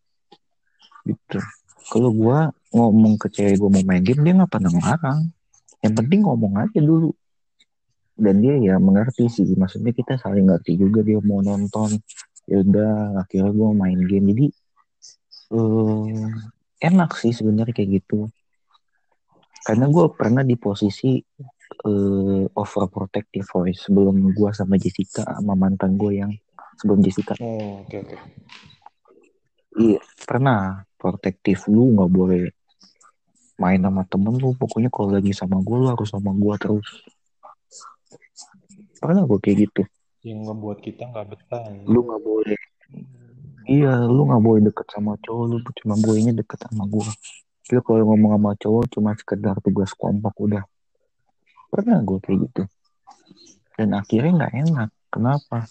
[1.09, 1.40] gitu.
[1.85, 2.38] Kalau gue
[2.73, 5.20] ngomong ke cewek gue mau main game dia nggak pernah ngelarang
[5.85, 7.12] yang penting ngomong aja dulu.
[8.14, 11.99] Dan dia ya mengerti sih maksudnya kita saling ngerti juga dia mau nonton.
[12.44, 14.27] Ya udah akhirnya gue main game.
[14.33, 14.47] Jadi
[15.55, 16.33] eh
[16.88, 18.29] enak sih sebenarnya kayak gitu.
[19.64, 21.20] Karena gue pernah di posisi
[21.75, 23.87] eh, overprotective voice.
[23.89, 26.33] Sebelum gue sama Jessica sama mantan gue yang
[26.79, 27.35] sebelum Jessica.
[27.43, 28.17] Oh, oke oke.
[29.81, 30.87] iya pernah.
[30.95, 32.43] Protektif lu nggak boleh
[33.61, 34.57] main sama temen lu.
[34.57, 36.89] Pokoknya kalau lagi sama gue lu harus sama gue terus.
[39.03, 39.83] Pernah gue kayak gitu.
[40.25, 41.65] Yang ngebuat kita nggak betah.
[41.69, 41.85] ya.
[41.85, 42.61] lu nggak boleh.
[43.65, 45.45] Iya lu nggak boleh deket sama cowok.
[45.53, 47.05] Lu cuma bolehnya deket sama gue
[47.73, 50.69] lu kalau ngomong sama cowok cuma sekedar tugas kompak udah
[51.75, 52.63] pernah gue kayak gitu
[53.75, 55.67] dan akhirnya nggak enak kenapa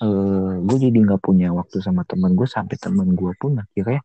[0.00, 4.00] eh gue jadi nggak punya waktu sama temen gue sampai temen gue pun akhirnya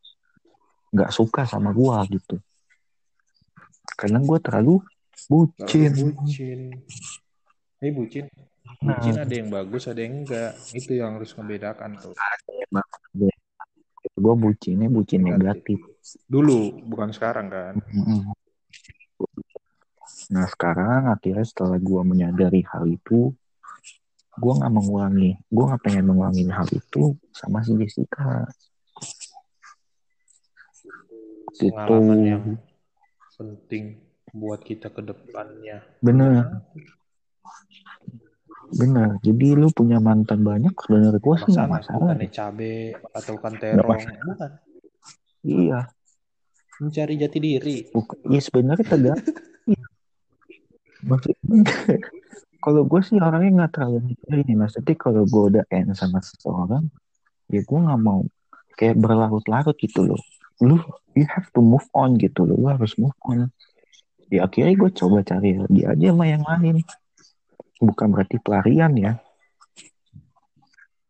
[0.90, 2.42] nggak suka sama gue gitu
[3.94, 4.82] karena gue terlalu
[5.30, 6.60] bucin Terlalu bucin.
[7.84, 8.26] Eh bucin.
[8.84, 8.98] Nah.
[8.98, 10.52] Bucin ada yang bagus, ada yang enggak.
[10.74, 12.14] Itu yang harus membedakan tuh.
[14.16, 15.82] gue bucinnya bucin negatif
[16.30, 17.74] Dulu, bukan sekarang kan.
[17.90, 18.32] Mm-mm.
[20.34, 23.30] Nah sekarang akhirnya setelah gue menyadari hal itu,
[24.36, 28.50] gue nggak mengulangi, gue nggak pengen mengulangi hal itu sama si Jessica.
[31.56, 31.72] Gitu.
[31.72, 32.44] Pengalaman yang
[33.38, 34.02] penting
[34.36, 35.80] buat kita ke depannya.
[36.04, 36.64] Bener,
[38.76, 39.10] bener.
[39.24, 42.74] Jadi lu punya mantan banyak, sebenarnya gue sih nggak Masalah, bukan cabe
[43.16, 44.04] atau kan terong.
[44.04, 44.52] Bukan.
[45.46, 45.94] Iya,
[46.76, 47.78] Mencari jati diri.
[47.96, 48.18] bukan.
[48.28, 49.24] Iya sebenarnya tergantung.
[51.06, 51.62] Maksudnya,
[52.66, 54.54] kalau gue sih orangnya nggak terlalu ini.
[54.58, 56.90] Maksudnya kalau gue udah end sama seseorang,
[57.50, 58.26] ya gue nggak mau
[58.76, 60.22] kayak berlarut-larut gitu loh.
[60.66, 60.82] Lu,
[61.14, 62.58] you have to move on gitu loh.
[62.58, 63.54] Lu harus move on.
[64.34, 66.82] Ya akhirnya gue coba cari dia aja sama yang lain.
[67.78, 69.14] Bukan berarti pelarian ya.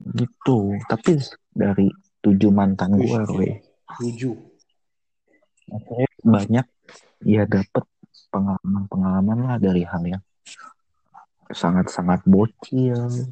[0.03, 0.57] Gitu.
[0.91, 1.23] Tapi
[1.55, 1.87] dari
[2.19, 3.53] tujuh mantan gue, Roy,
[4.01, 4.33] Tujuh.
[5.69, 6.65] akhirnya banyak
[7.25, 7.85] ya dapet
[8.35, 10.23] pengalaman-pengalaman lah dari hal yang
[11.47, 13.31] sangat-sangat bocil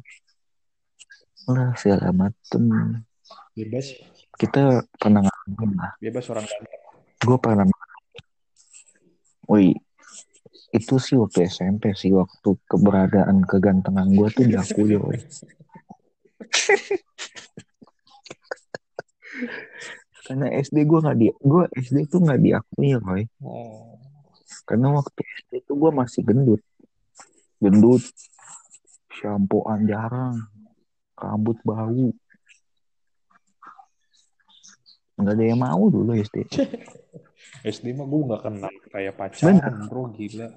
[1.44, 2.62] lah segala macem
[3.52, 3.92] Bebas.
[4.40, 6.48] kita pernah ngalamin lah Bebas orang
[7.20, 7.68] gue pernah
[9.44, 9.76] woi
[10.74, 15.20] itu sih waktu SMP sih waktu keberadaan kegantengan gue tuh diakui woy.
[20.24, 23.93] karena SD gue nggak di gue SD tuh nggak diakui Roy Oh.
[24.64, 26.62] Karena waktu SD tuh gue masih gendut.
[27.60, 28.04] Gendut.
[29.12, 30.40] Shampooan jarang.
[31.14, 32.10] Rambut bau.
[35.14, 36.42] Nggak ada yang mau dulu SD
[37.62, 38.72] SD mah gue gak kenal.
[38.90, 40.48] Kayak pacaran bro gila.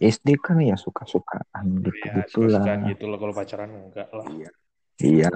[0.00, 4.24] SD kan ya suka-sukaan gitu Ya, gitulah suka gitu lah kalau pacaran enggak lah.
[5.00, 5.28] iya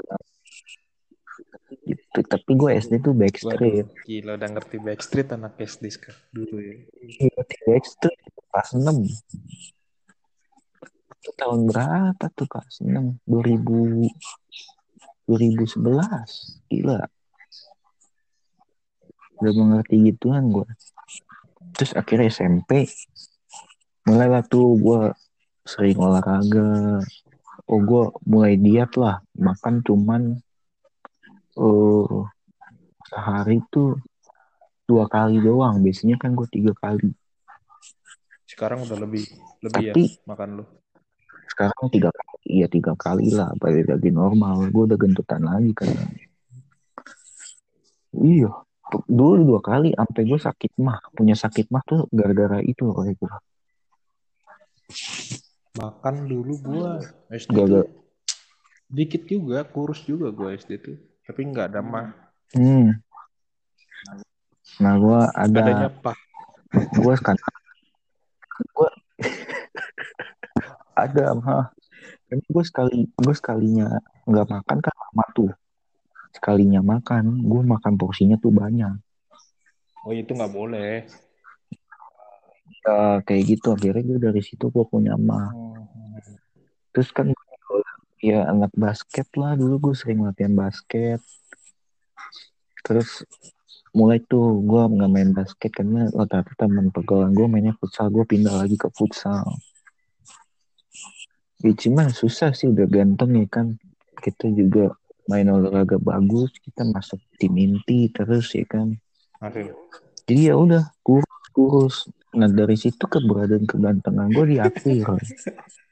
[1.85, 2.19] gitu.
[2.25, 6.25] Tapi gue SD tuh Waduh, backstreet gila udah ngerti Backstreet anak SD sekarang.
[6.33, 6.75] Dulu ya.
[7.05, 8.21] Iya, backstreet.
[8.55, 9.03] Kelas 6
[11.25, 14.07] itu tahun berapa tuh kelas 6 2000
[15.25, 17.01] 2011 gila.
[19.41, 20.69] Udah mengerti gituan gue
[21.75, 22.87] terus akhirnya SMP
[24.07, 25.03] mulailah tuh gue
[25.65, 27.01] sering olahraga.
[27.65, 29.25] Oh gue mulai diet lah.
[29.35, 30.37] Makan cuman
[31.55, 32.23] eh
[33.09, 33.99] sehari tuh
[34.85, 35.81] dua kali doang.
[35.81, 37.11] Biasanya kan gue tiga kali.
[38.45, 39.25] Sekarang udah lebih
[39.63, 40.65] lebih ya Tapi- makan lu.
[41.55, 42.39] sekarang tiga kali.
[42.51, 43.55] Iya tiga kali lah.
[43.57, 44.69] Balik lagi normal.
[44.75, 45.95] Gue udah gendutan lagi kan.
[48.11, 48.51] Iya.
[49.07, 49.95] Dulu dua kali.
[49.95, 50.99] Sampai gue sakit mah.
[51.15, 53.31] Punya sakit mah tuh gara-gara itu loh kayak gue
[55.75, 57.03] Makan dulu gua.
[57.35, 57.87] SD gak.
[58.87, 60.99] dikit juga, kurus juga gua SD tuh.
[61.25, 62.07] Tapi nggak ada mah.
[62.53, 62.89] hmm.
[64.77, 66.17] nah gue ada Adanya pah.
[66.73, 67.37] gue kan
[68.69, 68.89] gue
[70.97, 71.71] ada mah
[72.25, 73.87] kan gue sekali gue sekalinya
[74.25, 75.51] nggak makan kan lama tuh
[76.31, 78.95] sekalinya makan gue makan porsinya tuh banyak
[80.05, 81.01] Oh itu nggak boleh.
[82.85, 85.81] ya, kayak gitu akhirnya gue dari situ gue punya mah Hmm.
[86.93, 87.33] terus kan
[88.25, 91.21] ya anak basket lah dulu gue sering latihan basket
[92.81, 93.25] terus
[93.93, 98.57] mulai tuh gue nggak main basket karena rata-rata teman pergaulan gue mainnya futsal gue pindah
[98.65, 99.45] lagi ke futsal
[101.65, 103.81] Ya, cuman susah sih udah ganteng ya kan.
[104.21, 104.93] Kita juga
[105.25, 108.93] main olahraga bagus, kita masuk tim inti terus ya kan.
[109.41, 109.73] Oke.
[110.29, 111.97] Jadi ya udah kurus kurus.
[112.37, 115.25] Nah dari situ keberadaan kegantengan gue diakui Roy.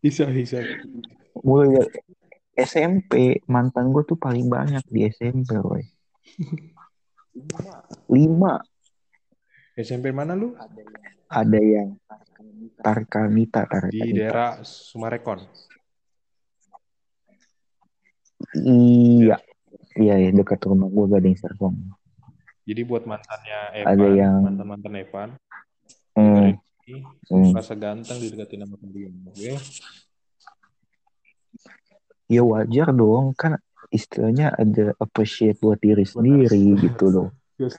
[0.00, 0.58] Bisa, bisa.
[1.40, 1.98] Mulai dari
[2.60, 3.12] SMP
[3.46, 5.84] mantan gue tuh paling banyak di SMP Roy.
[8.10, 8.58] Lima
[9.72, 10.52] SMP mana lu?
[11.30, 11.94] ada yang
[12.76, 14.16] Tarkanita Di Tarkanita.
[14.18, 15.46] daerah Sumarekon.
[18.58, 19.38] Iya.
[19.94, 21.76] Iya ya dekat rumah gue Gading Serpong.
[22.66, 25.28] Jadi buat mantannya Ada Evan, yang- mantan-mantan Evan,
[27.30, 29.12] Hmm, rasa ganteng dideketin sama kalian.
[29.30, 29.54] Oke.
[32.30, 33.58] Ya wajar dong kan
[33.90, 37.28] istilahnya ada appreciate buat diri sendiri gitu loh.
[37.58, 37.74] Yes.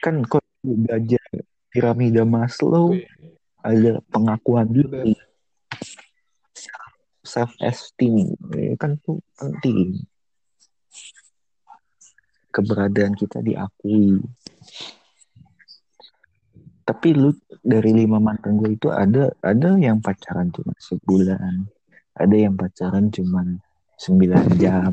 [0.00, 1.20] Kan kok belajar
[1.68, 2.96] piramida Maslow
[3.60, 5.16] ada pengakuan diri,
[7.24, 8.32] self esteem
[8.80, 10.04] kan tuh penting.
[12.54, 14.22] Keberadaan kita diakui.
[16.84, 17.32] Tapi lu
[17.64, 21.64] dari lima mantan gue itu ada ada yang pacaran cuma sebulan,
[22.12, 23.40] ada yang pacaran cuma
[23.96, 24.92] sembilan jam.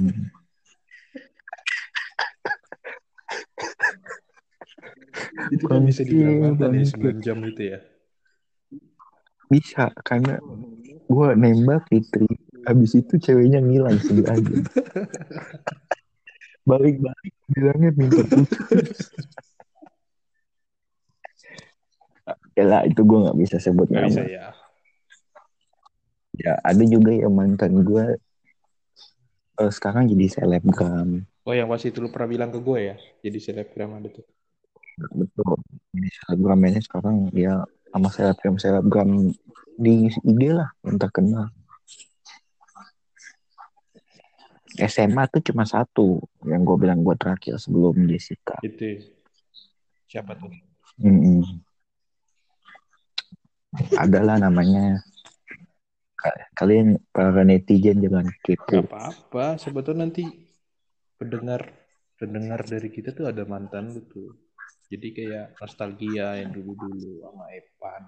[5.51, 6.85] Itu kan bisa dibilang mantan ya.
[6.95, 7.79] 9 jam itu ya.
[9.51, 10.39] Bisa karena
[11.11, 12.31] gue nembak Fitri,
[12.63, 14.63] habis itu ceweknya ngilang sembilan jam.
[16.63, 19.11] Balik-balik bilangnya minta putus.
[22.57, 24.31] Ya lah itu gue nggak bisa sebut Gak bisa nama.
[24.31, 24.45] ya.
[26.35, 28.17] Ya ada juga yang mantan gue
[29.59, 31.27] eh, sekarang jadi selebgram.
[31.43, 32.95] Oh yang pas itu lu pernah bilang ke gue ya.
[33.21, 34.25] Jadi selebgram ada tuh.
[35.15, 35.57] Betul.
[35.95, 39.09] Jadi selebgramnya sekarang ya sama selebgram selebgram
[39.75, 41.49] di IG lah yang terkenal.
[44.71, 48.55] SMA tuh cuma satu yang gue bilang gue terakhir sebelum Jessica.
[48.63, 49.03] Itu
[50.07, 50.47] siapa tuh?
[51.03, 51.43] Mm-mm.
[53.95, 54.99] Adalah namanya
[56.19, 58.83] Ka- kalian para netizen jangan Gak kepo.
[58.85, 59.57] apa-apa.
[59.57, 60.23] Sebetulnya nanti
[61.17, 61.61] pendengar
[62.19, 64.29] pendengar dari kita tuh ada mantan lu tuh.
[64.91, 68.01] Jadi kayak nostalgia yang dulu-dulu sama Evan.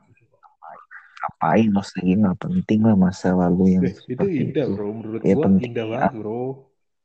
[1.23, 4.71] Ngapain nostalgia nggak penting lah masa lalu yang Eh, itu seperti indah itu.
[4.75, 4.87] bro.
[4.91, 5.89] Menurut Ya, gua penting indah ya.
[5.89, 6.41] banget bro.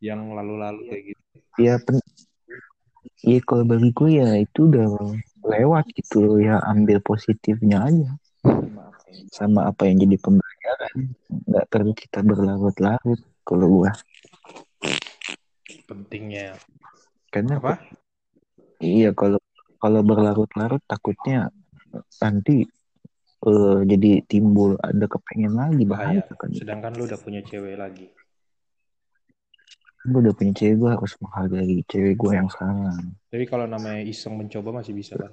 [0.03, 1.25] Yang lalu-lalu kayak gitu.
[1.63, 1.97] Ya pen
[3.27, 4.87] Iya kalau bagi gue ya itu udah
[5.43, 8.11] lewat gitu loh ya ambil positifnya aja
[9.29, 10.97] sama apa yang jadi pembelajaran
[11.49, 13.91] nggak perlu kita berlarut-larut kalau gue
[15.85, 16.57] Pentingnya.
[17.29, 17.81] karena Apa?
[18.79, 19.41] iya kalau
[19.79, 21.49] kalau berlarut-larut takutnya
[22.19, 22.65] nanti
[23.45, 26.21] eh, jadi timbul ada kepengen lagi Bahaya.
[26.25, 28.09] bahaya kan Sedangkan lu udah punya cewek lagi.
[30.09, 34.37] gue udah punya cewek gue harus menghargai cewek gue yang sekarang Tapi kalau namanya iseng
[34.37, 35.33] mencoba masih bisa lah.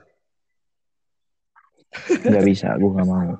[2.27, 3.39] nggak bisa gue nggak mau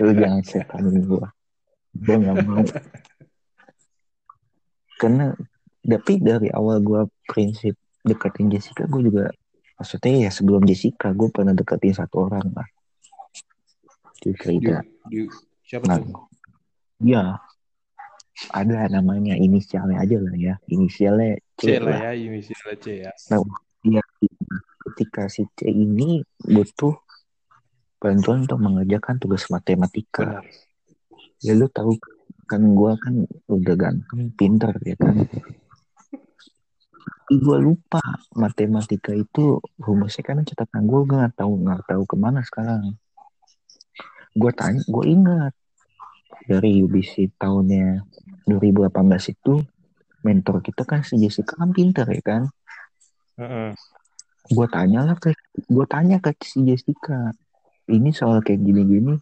[0.00, 1.26] lu jangan setanin gue
[1.98, 2.62] gue nggak mau.
[5.00, 5.32] Karena
[5.80, 9.32] tapi dari awal gue prinsip deketin Jessica gue juga
[9.80, 12.68] maksudnya ya sebelum Jessica gue pernah deketin satu orang lah.
[14.20, 15.24] Di, itu cerita di,
[15.64, 16.28] siapa nah tuh?
[17.00, 17.40] ya
[18.52, 20.54] ada namanya inisialnya aja lah ya.
[20.68, 22.00] Inisialnya C C lah lah.
[22.08, 23.12] ya, inisialnya C ya.
[23.32, 23.40] nah
[23.80, 24.04] dia
[24.88, 26.96] ketika si C ini butuh
[28.00, 30.40] bantuan untuk mengerjakan tugas matematika.
[31.44, 32.00] Ya lu tahu
[32.48, 33.14] kan gue kan
[33.46, 35.28] udah ganteng pinter ya kan?
[37.30, 38.02] Gue lupa
[38.34, 42.96] matematika itu rumusnya kan catatan gue nggak tahu nggak tahu ke mana sekarang.
[44.34, 45.52] Gue tanya gue ingat.
[46.48, 48.02] Dari UBC tahunnya
[48.48, 48.90] 2018
[49.28, 49.60] itu
[50.24, 52.42] mentor kita kan si Jessica kan pinter ya kan?
[53.36, 53.72] Heeh.
[54.50, 55.30] gue tanya lah ke
[55.70, 57.30] gue tanya ke si Jessica
[57.90, 59.18] ini soal kayak gini-gini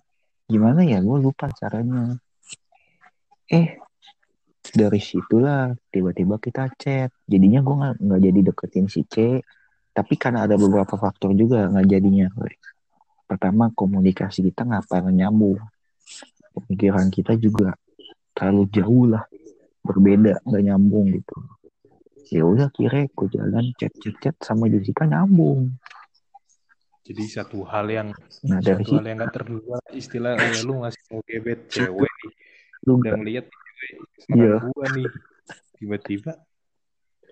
[0.48, 1.00] gimana ya?
[1.00, 2.16] Gue lupa caranya.
[3.48, 3.80] Eh
[4.68, 7.10] dari situlah tiba-tiba kita chat.
[7.24, 9.40] Jadinya gue nggak nggak jadi deketin si C.
[9.92, 12.28] Tapi karena ada beberapa faktor juga nggak jadinya.
[13.28, 15.58] Pertama komunikasi kita nggak pernah nyambung?
[16.52, 17.72] Pemikiran kita juga
[18.36, 19.24] terlalu jauh lah.
[19.80, 21.36] Berbeda nggak nyambung gitu.
[22.28, 25.80] Ya udah kira aku jalan chat chat chat sama Jessica nyambung
[27.08, 28.08] Jadi satu hal yang
[28.44, 32.32] nah dari satu hal yang gak terduga istilah ya lu ngasih mau gebet cewek nih.
[32.84, 34.56] lu udah ngeliat cewek Iya.
[34.68, 35.08] gua nih.
[35.80, 36.32] Tiba-tiba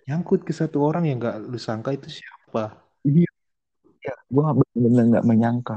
[0.08, 2.80] nyangkut ke satu orang yang gak lu sangka itu siapa.
[3.04, 3.28] Iya.
[4.06, 5.76] Ya, gue bener-bener nggak menyangka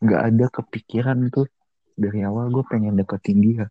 [0.00, 1.50] nggak ada kepikiran tuh.
[1.98, 3.66] Dari awal gue pengen deketin dia.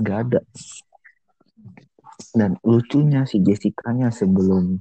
[0.00, 0.40] Nggak ada.
[2.32, 4.80] Dan lucunya si Jessica-nya sebelum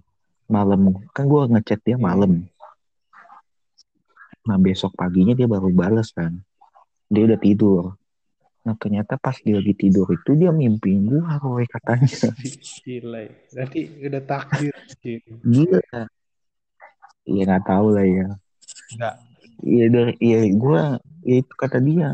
[0.54, 1.01] malam.
[1.10, 2.45] Kan gue ngechat dia malam.
[4.45, 6.38] Nah besok paginya dia baru balas kan.
[7.10, 7.97] Dia udah tidur.
[8.62, 12.30] Nah ternyata pas dia lagi tidur itu dia mimpi gue roy katanya.
[12.86, 13.22] Gila.
[13.58, 14.76] Nanti udah takdir.
[15.41, 15.82] Gila.
[17.26, 18.28] Ya nggak tahu lah ya.
[18.93, 19.16] Enggak.
[19.64, 20.82] Iya dari iya gue
[21.26, 22.10] ya itu kata dia.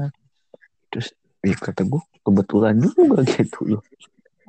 [0.87, 1.11] Terus
[1.43, 3.83] ya kata gue kebetulan juga gitu loh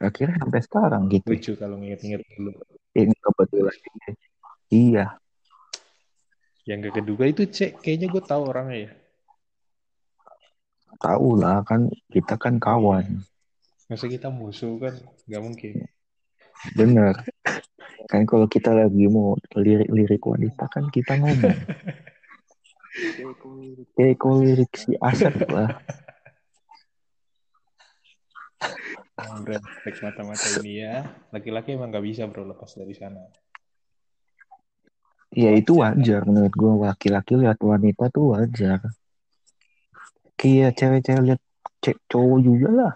[0.01, 2.51] akhirnya sampai sekarang gitu Lucu kalau nginget-nginget dulu.
[2.97, 3.77] ini kebetulan
[4.73, 5.07] iya
[6.69, 7.83] Yang kedua itu cek.
[7.83, 8.91] Kayaknya gue tahu orangnya ya.
[11.01, 13.25] tahu lah kan kita kan kawan
[13.91, 14.95] Masa kita musuh kan?
[15.27, 15.73] Gak mungkin.
[16.77, 17.17] bener
[18.13, 21.57] kan kalau kita lagi mau lirik-lirik wanita kan kita ngomong
[23.97, 25.81] kayak kalau lirik si Asep lah
[29.21, 31.05] Yang brengsek mata-mata ini ya.
[31.35, 33.23] Laki-laki emang gak bisa bro lepas dari sana.
[35.31, 36.27] ya itu wajar.
[36.27, 38.83] menurut gue laki-laki lihat wanita tuh wajar.
[40.35, 41.41] Kayak cewek-cewek lihat
[41.85, 42.93] cek cowok juga lah.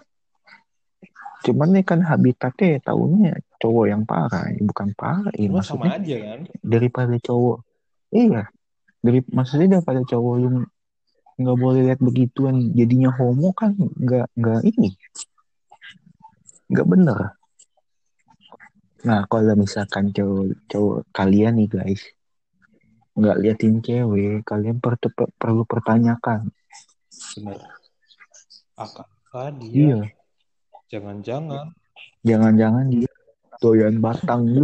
[1.45, 4.49] Cuman ini kan habitatnya tahunya cowok yang parah.
[4.51, 6.41] Ya bukan parah ya, Cuma maksudnya sama aja kan.
[6.65, 7.59] daripada cowok.
[8.11, 8.43] Iya.
[9.05, 10.57] Dari maksudnya daripada cowok yang
[11.35, 14.95] nggak boleh lihat begituan jadinya homo kan nggak nggak ini
[16.75, 17.21] nggak bener
[19.07, 22.03] nah kalau misalkan cowok cowok kalian nih guys
[23.15, 26.51] nggak liatin cewek kalian per per- perlu pertanyakan.
[28.75, 30.03] Apakah dia iya
[30.91, 31.71] jangan-jangan
[32.27, 33.11] jangan-jangan dia
[33.63, 34.43] doyan batang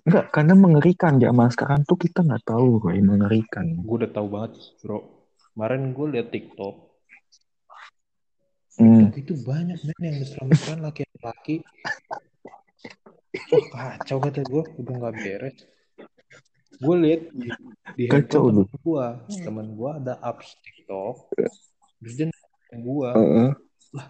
[0.00, 3.78] Enggak, karena mengerikan zaman sekarang tuh kita nggak tahu kok mengerikan.
[3.78, 5.28] gue udah tahu banget bro.
[5.52, 6.89] Kemarin gue liat TikTok.
[8.78, 9.10] Hmm.
[9.10, 11.66] Itu banyak men yang mesra-mesraan laki-laki.
[13.74, 15.56] Wah kacau kata gue udah nggak beres.
[16.80, 17.48] Gue liat di,
[17.98, 19.06] di Kacau handphone gue,
[19.44, 21.28] temen gue ada apps TikTok.
[22.00, 23.50] Terus dia nanya gue, Heeh.
[23.92, 24.08] Lah.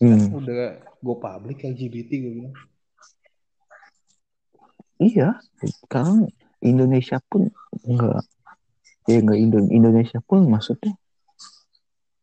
[0.00, 0.26] Hmm.
[0.34, 2.56] udah gue public LGBT gue bilang.
[5.00, 5.28] Iya,
[5.62, 6.28] sekarang
[6.60, 7.48] Indonesia pun
[7.88, 8.24] enggak
[9.08, 10.92] ya enggak Indo- Indonesia pun maksudnya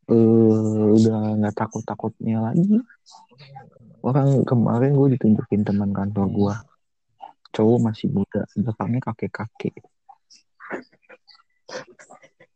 [0.08, 2.80] eh udah nggak takut takutnya lagi.
[4.00, 6.56] Orang kemarin gue ditunjukin teman kantor gue,
[7.52, 9.76] cowok masih muda, belakangnya kakek kakek.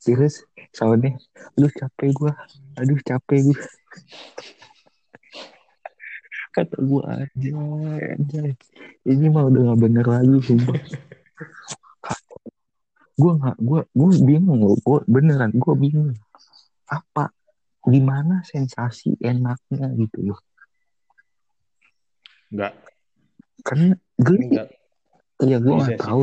[0.02, 1.20] Terus soalnya,
[1.60, 2.32] aduh capek gue,
[2.80, 3.60] aduh capek gue.
[6.56, 7.60] Kata gue aja,
[8.16, 8.52] anjay.
[9.08, 10.80] Ini mah udah gak bener lagi, sumpah.
[13.22, 16.10] gue nggak gue gue bingung gue beneran gue bingung
[16.90, 17.30] apa
[17.88, 20.42] gimana sensasi enaknya gitu loh
[22.52, 22.74] Enggak,
[23.64, 24.68] karena geli enggak.
[25.40, 26.22] ya gue Beda nggak sih, tahu.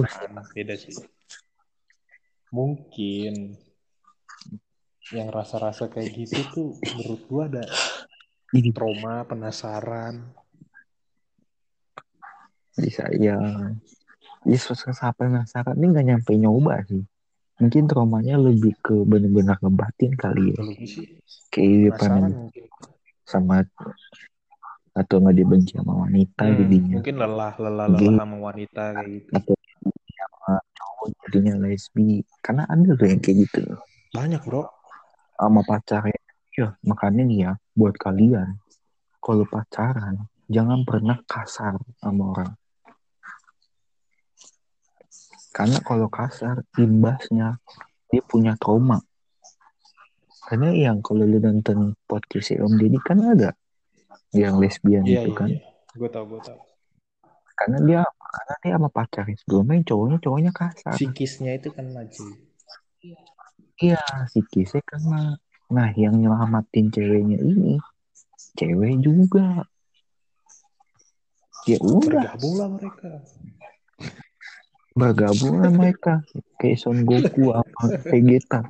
[0.53, 0.95] Beda sih.
[2.53, 3.35] Mungkin
[5.09, 7.65] yang rasa-rasa kayak gitu tuh menurut gua ada
[8.53, 10.37] ini trauma, penasaran.
[12.77, 13.41] bisa ya
[14.47, 17.03] Yesus sampai penasaran ini nggak nyampe nyoba sih
[17.59, 20.63] mungkin traumanya lebih ke bener-bener ngebatin kali ya.
[21.51, 22.51] Kehidupan
[23.27, 23.67] sama
[24.99, 26.97] atau nggak dibenci sama wanita Hmm, jadinya.
[26.99, 29.31] mungkin lelah, lelah, lelah sama wanita kayak gitu.
[29.37, 29.55] atau
[30.19, 32.09] sama cowok jadinya lesbi.
[32.43, 33.63] Karena ada tuh yang kayak gitu.
[34.11, 34.63] Banyak bro.
[35.39, 36.19] sama pacarnya
[36.51, 38.59] ya makanya nih ya buat kalian
[39.23, 42.53] kalau pacaran jangan pernah kasar sama orang
[45.55, 47.57] karena kalau kasar imbasnya
[48.09, 49.01] dia punya trauma
[50.49, 53.53] karena yang kalau lu nonton podcast Om Deddy kan ada
[54.32, 55.61] yang lesbian Iya, itu iya, kan iya.
[55.99, 56.57] Gue tau, gue tau.
[57.59, 62.32] karena dia karena dia sama pacarnya sebelumnya cowoknya cowoknya kasar Psikisnya itu kan cuy.
[63.82, 63.99] iya
[64.30, 65.36] psikisnya kena
[65.68, 67.76] nah yang nyelamatin ceweknya ini
[68.57, 69.68] cewek juga
[71.68, 73.09] ya udah Bergabunglah mereka.
[74.99, 76.20] Bergabung lah mereka
[76.57, 78.66] kayak Son Goku apa Vegeta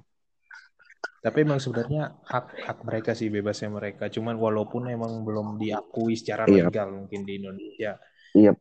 [1.19, 4.07] Tapi emang sebenarnya hak hak mereka sih bebasnya mereka.
[4.07, 6.71] Cuman walaupun emang belum diakui secara Iya.
[6.71, 7.99] legal mungkin di Indonesia.
[8.33, 8.55] iya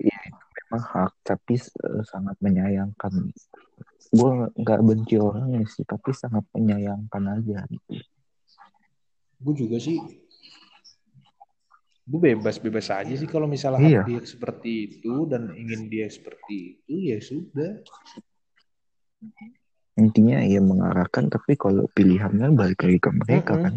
[0.00, 3.12] iya itu memang hak tapi eh, sangat menyayangkan
[4.10, 8.00] gue nggak benci orangnya sih tapi sangat menyayangkan aja gitu
[9.38, 10.00] Gue juga sih
[12.10, 14.02] gue bebas-bebas aja sih kalau misalnya Iya.
[14.02, 17.70] dia seperti itu dan ingin dia seperti itu ya sudah.
[19.94, 23.62] Intinya ya mengarahkan tapi kalau pilihannya balik lagi ke mereka Mm-mm.
[23.62, 23.74] kan.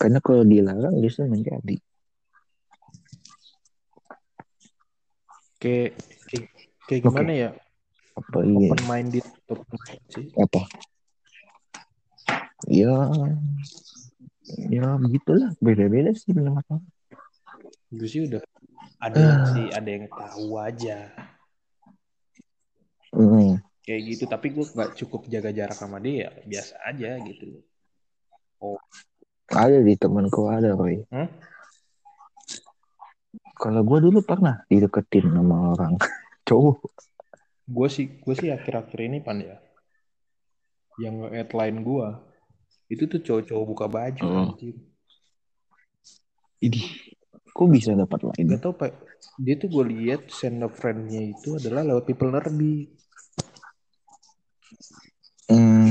[0.00, 1.76] Karena kalau dilarang justru menjadi.
[5.60, 5.98] Kayak
[6.30, 6.46] kayak,
[6.88, 7.08] kayak Oke.
[7.12, 7.50] gimana ya?
[8.16, 8.70] Apa iya?
[8.72, 10.60] Open minded open minded sih apa?
[12.68, 12.94] Ya
[14.68, 15.52] ya begitulah.
[15.60, 16.64] Beda-beda sih benar
[17.88, 18.44] gue sih udah
[19.00, 20.98] ada yang sih ada yang tahu aja.
[23.08, 23.56] Hmm.
[23.88, 27.64] kayak gitu tapi gue nggak cukup jaga jarak sama dia biasa aja gitu.
[29.48, 31.08] Ada di temanku ada Roy.
[31.08, 31.28] Hmm?
[33.58, 35.98] kalau gue dulu pernah dideketin sama orang
[36.48, 36.78] cowok.
[37.66, 39.58] Gue sih gue sih akhir-akhir ini pan ya.
[41.02, 42.08] Yang nge line gue
[42.88, 44.48] itu tuh cowok-cowok buka baju Hmm.
[44.52, 44.76] anjir.
[46.58, 46.82] ini
[47.54, 48.50] kok bisa dapat lain?
[48.50, 48.90] Gak tau pak.
[49.38, 52.90] Dia tuh gue lihat send of friend-nya itu adalah lewat people nerbi.
[55.48, 55.86] Hmm,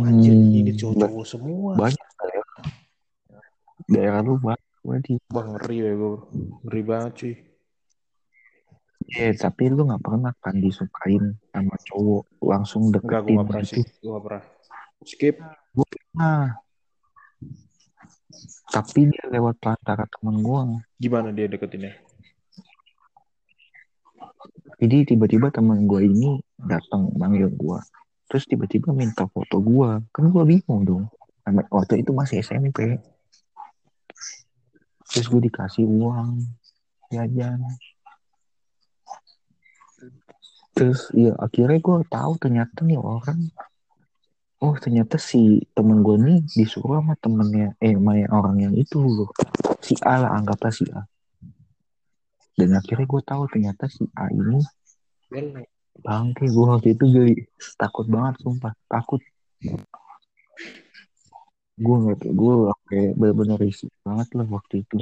[0.00, 1.70] Wah, anjir ini cowok-cowok semua.
[1.76, 2.44] Banyak kali ya.
[3.86, 4.64] Daerah lu banyak
[5.28, 6.14] bang ngeri ya gue
[6.64, 7.34] ngeri banget cuy.
[9.06, 13.62] Eh, tapi lu gak pernah kan disukain sama cowok langsung enggak gue deketin gak pernah
[13.62, 13.74] gitu.
[13.76, 13.84] sih.
[14.02, 14.44] Gue gak pernah
[15.04, 15.36] skip
[16.16, 16.56] Nah,
[18.72, 20.64] tapi dia lewat perantara temen gua.
[20.96, 21.92] gimana dia deketinnya
[24.80, 27.84] Jadi tiba-tiba temen gua ini datang manggil gua.
[28.28, 30.00] Terus tiba-tiba minta foto gua.
[30.12, 31.04] Kan gua bingung dong.
[31.72, 33.00] Waktu itu masih SMP.
[35.06, 36.42] Terus gue dikasih uang
[37.08, 37.62] jajan.
[40.76, 43.48] Terus ya akhirnya gue tahu ternyata nih orang
[44.56, 49.28] Oh ternyata si temen gue nih disuruh sama temennya Eh sama orang yang itu loh.
[49.84, 51.04] Si A lah anggaplah si A.
[52.56, 54.64] Dan akhirnya gue tahu ternyata si A ini
[56.00, 56.48] Bangke.
[56.48, 57.34] Gue waktu itu geli
[57.76, 59.20] Takut banget sumpah Takut.
[61.76, 64.96] Gue gak Gue kayak bener-bener risih banget lah waktu itu.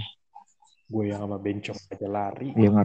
[0.90, 2.50] Gue yang sama bencong aja lari.
[2.58, 2.82] Ya,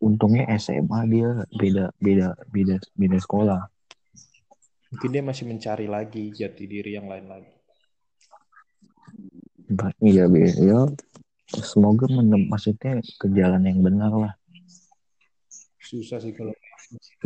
[0.00, 3.75] Untungnya SMA dia beda beda beda beda sekolah
[4.96, 7.52] mungkin dia masih mencari lagi jati diri yang lain lagi
[10.00, 10.46] Iya, Be.
[10.56, 10.88] ya
[11.52, 14.34] semoga menem maksudnya ke jalan yang benar lah.
[15.78, 16.50] susah sih kalau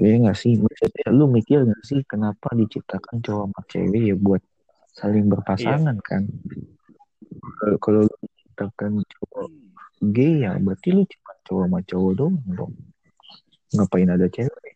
[0.01, 4.43] Ya nggak sih, maksudnya lu mikir nggak sih kenapa diciptakan cowok sama cewek ya buat
[4.97, 6.27] saling berpasangan kan?
[7.61, 9.47] Kalau kalau lu diciptakan cowok
[10.11, 12.73] gay ya berarti lu cuma cowok sama cowok doang dong.
[13.77, 14.70] Ngapain ada cewek?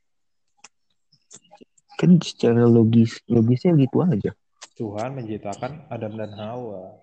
[1.95, 4.31] Kan secara logis logisnya gitu aja.
[4.75, 6.99] Tuhan menciptakan Adam dan Hawa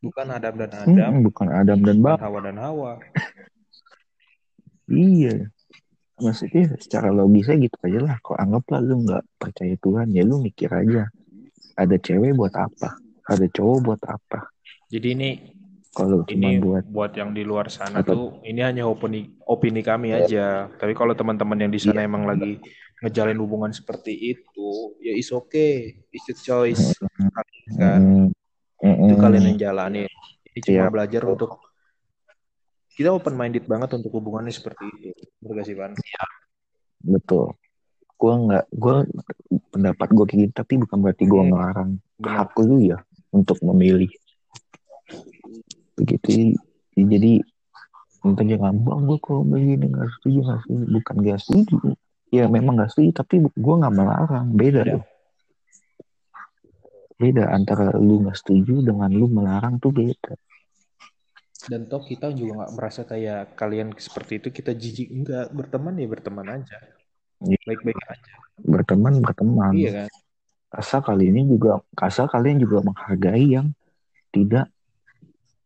[0.00, 2.16] bukan Adam dan Adam Hmm, bukan Adam dan Bang.
[2.16, 2.96] Hawa dan Hawa
[4.90, 5.52] Iya.
[6.20, 8.16] Maksudnya secara logisnya gitu aja lah.
[8.20, 11.08] Kok anggaplah lu nggak percaya Tuhan ya lu mikir aja.
[11.76, 12.96] Ada cewek buat apa?
[13.28, 14.50] Ada cowok buat apa?
[14.90, 15.30] jadi ini
[15.90, 18.14] Kalau ini buat buat yang di luar sana Apa?
[18.14, 22.06] tuh ini hanya opini opini kami aja tapi kalau teman-teman yang di sana Iya.
[22.06, 22.62] emang lagi
[23.02, 26.94] ngejalin hubungan seperti itu ya is okay it's a choice
[27.74, 28.30] kan Mm,
[28.86, 30.06] mm, itu kalian yang jalani
[30.46, 30.92] ini cuma Iya.
[30.94, 31.50] belajar untuk
[32.94, 35.10] kita open minded banget untuk hubungannya seperti itu
[35.42, 35.92] bener gak sih Van?
[37.00, 37.56] betul.
[38.20, 39.08] Gua nggak, gua
[39.72, 41.50] pendapat gua kayak gitu, tapi bukan berarti gua Hmm.
[41.50, 42.98] ngelarang hak lu ya
[43.32, 44.12] untuk memilih.
[45.98, 46.58] Begitu,
[46.94, 47.32] jadi
[48.20, 50.84] entah jangan bang gue kalau begini nggak setuju nggak setuju.
[50.92, 51.76] Bukan nggak setuju.
[52.30, 54.46] Ya memang nggak setuju tapi gue nggak melarang.
[54.54, 55.04] Beda loh
[57.20, 60.32] beda antara lu nggak setuju dengan lu melarang tuh beda.
[61.68, 65.12] Dan toh kita juga nggak merasa kayak kalian seperti itu kita jijik.
[65.12, 66.80] Enggak berteman ya berteman aja.
[67.44, 67.60] Iya.
[67.68, 68.34] baik-baik aja.
[68.64, 69.72] Berteman berteman.
[69.76, 70.10] Iya kan?
[70.72, 73.68] Asal kali ini juga asal kalian juga menghargai yang
[74.32, 74.72] tidak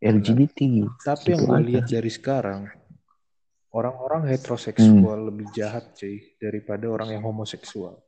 [0.04, 0.58] LGBT
[1.00, 1.64] tapi yang Gitu gue aja.
[1.64, 2.60] lihat dari sekarang
[3.72, 5.28] orang-orang heteroseksual Hmm.
[5.32, 7.98] lebih jahat cuy daripada orang yang homoseksual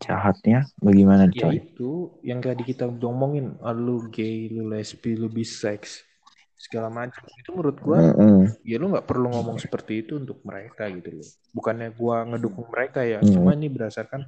[0.00, 5.26] jahatnya bagaimana ya coy itu yang tadi kita ngomongin ah, lu gay lu lesbi lu
[5.26, 6.04] bisex
[6.60, 8.44] segala macam itu menurut gua Mm-mm.
[8.60, 13.00] ya lu nggak perlu ngomong seperti itu untuk mereka gitu loh bukannya gua ngedukung mereka
[13.02, 13.32] ya Hmm.
[13.34, 14.22] cuma ini berdasarkan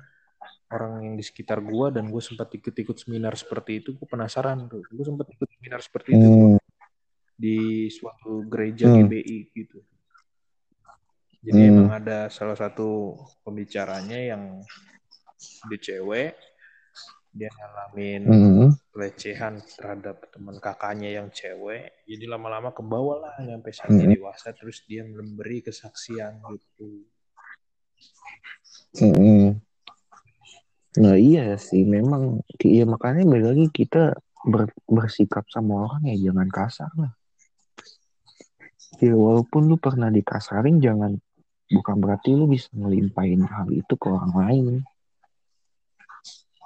[0.73, 4.83] orang yang di sekitar gua dan gue sempat ikut-ikut seminar seperti itu gue penasaran tuh
[4.89, 6.57] gue sempat ikut seminar seperti itu Hmm.
[7.37, 8.97] di suatu gereja Hmm.
[9.05, 9.79] GBI gitu
[11.43, 11.71] jadi Hmm.
[11.77, 14.65] emang ada salah satu pembicaranya yang
[15.69, 16.33] dia cewek
[17.33, 18.69] dia ngalamin Hmm.
[18.93, 24.13] pelecehan terhadap teman kakaknya yang cewek jadi lama-lama ke bawah lah sampai saat Hmm.
[24.13, 27.09] dewasa terus dia memberi kesaksian gitu
[28.93, 29.57] Mm-mm.
[31.01, 34.13] Nah iya sih memang iya makanya balik lagi kita
[34.45, 37.13] ber- bersikap sama orang ya jangan kasar lah.
[39.01, 41.17] Ya walaupun lu pernah dikasarin jangan
[41.73, 44.67] bukan berarti lu bisa ngelimpahin hal itu ke orang lain.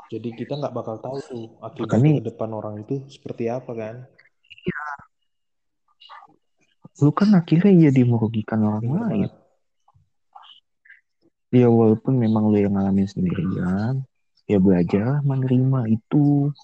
[0.06, 4.06] jadi kita nggak bakal tahu tuh akibatnya ke depan orang itu seperti apa kan
[7.02, 9.30] Lu kan akhirnya jadi merugikan orang Bener lain.
[11.52, 14.02] Ya walaupun memang lu yang ngalamin sendirian,
[14.46, 16.54] ya belajar menerima itu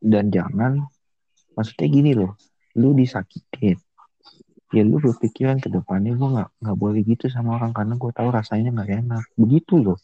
[0.00, 0.84] dan jangan
[1.54, 2.34] maksudnya gini loh,
[2.76, 3.78] lu disakitin,
[4.74, 8.28] ya lu berpikiran ke depannya gue nggak nggak boleh gitu sama orang karena gue tahu
[8.28, 9.98] rasanya nggak enak, begitu loh.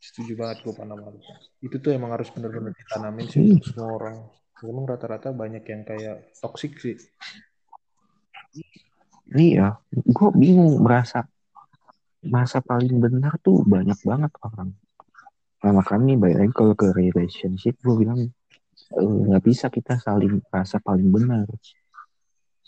[0.00, 1.12] setuju banget gue Panama
[1.60, 3.60] itu tuh emang harus bener-bener ditanamin sih Hmm.
[3.62, 4.16] semua orang
[4.64, 6.96] memang rata-rata banyak yang kayak toxic sih
[9.30, 11.22] Iya, gue bingung merasa
[12.26, 14.74] masa paling benar tuh banyak banget orang.
[15.60, 18.20] Nah makanya baik lagi kalau ke relationship gue bilang
[18.96, 21.46] eh, nggak bisa kita saling merasa paling benar.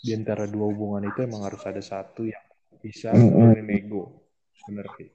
[0.03, 2.43] di antara dua hubungan itu emang harus ada satu yang
[2.83, 3.55] bisa Mm-mm.
[3.55, 4.03] nurunin ego
[4.59, 5.07] sebenarnya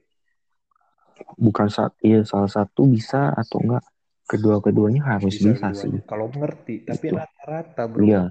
[1.37, 3.85] bukan saat iya salah satu bisa atau enggak
[4.25, 5.93] kedua-keduanya harus bisa, bisa sih.
[6.09, 7.17] kalau mengerti tapi Gitu.
[7.17, 8.01] rata-rata bro.
[8.01, 8.23] Iya.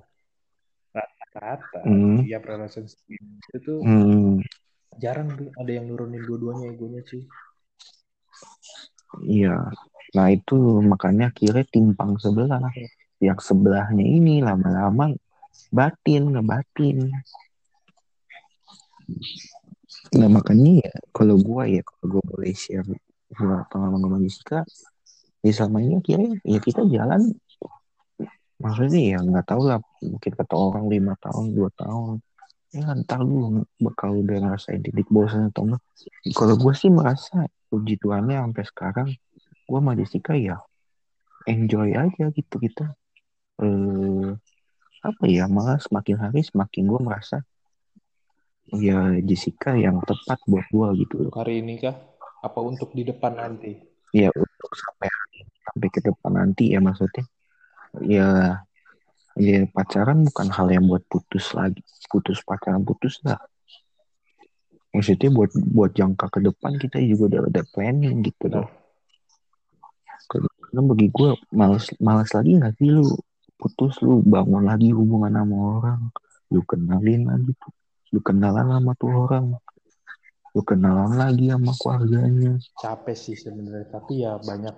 [0.95, 1.81] Rata-rata.
[2.27, 4.43] Tiap relationship itu tuh hmm,
[4.99, 7.23] jarang tuh ada yang nurunin dua-duanya egonya cuy
[9.25, 9.57] iya.
[10.17, 12.63] Nah itu makanya akhirnya timpang sebelah.
[13.19, 15.11] Yang sebelahnya ini lama-lama
[15.75, 17.11] batin ngebatin.
[20.17, 22.87] Nah makanya ya kalau gua ya kalau gua boleh share
[23.35, 24.59] gua pengalaman sama Jessica
[25.45, 27.21] ya selama ini akhirnya ya kita jalan.
[28.59, 32.23] Maksudnya ya nggak tahu lah mungkin kata orang lima tahun dua tahun.
[32.69, 35.83] Ya ntar lu bakal udah ngerasain titik bosan atau enggak
[36.37, 39.09] kalau gue sih merasa puji Tuhannya sampai sekarang
[39.69, 40.57] gue sama Jessica ya
[41.45, 42.97] enjoy aja gitu kita.
[43.63, 44.33] Eh
[44.99, 47.39] apa ya malah semakin hari semakin gue merasa
[48.75, 51.97] ya Jessica yang tepat buat gue gitu hari ini kah?
[52.43, 53.75] Apa untuk di depan nanti?
[54.15, 55.09] Ya untuk sampai
[55.69, 57.25] sampai ke depan nanti ya maksudnya.
[58.05, 58.29] Ya
[59.39, 61.79] ya pacaran bukan hal yang buat putus lagi
[62.11, 63.39] putus pacaran putus lah
[64.93, 68.69] maksudnya buat buat jangka ke depan kita juga udah ada planning gitu loh.
[70.29, 73.09] Karena bagi gue males males lagi nggak sih lu?
[73.59, 76.01] Putus lu bangun lagi hubungan sama orang.
[76.53, 77.73] Lu kenalin lagi tuh.
[78.15, 79.47] Lu kenalan sama tuh orang.
[80.55, 82.53] Lu kenalan lagi sama keluarganya.
[82.79, 84.77] Capek sih sebenarnya tapi ya banyak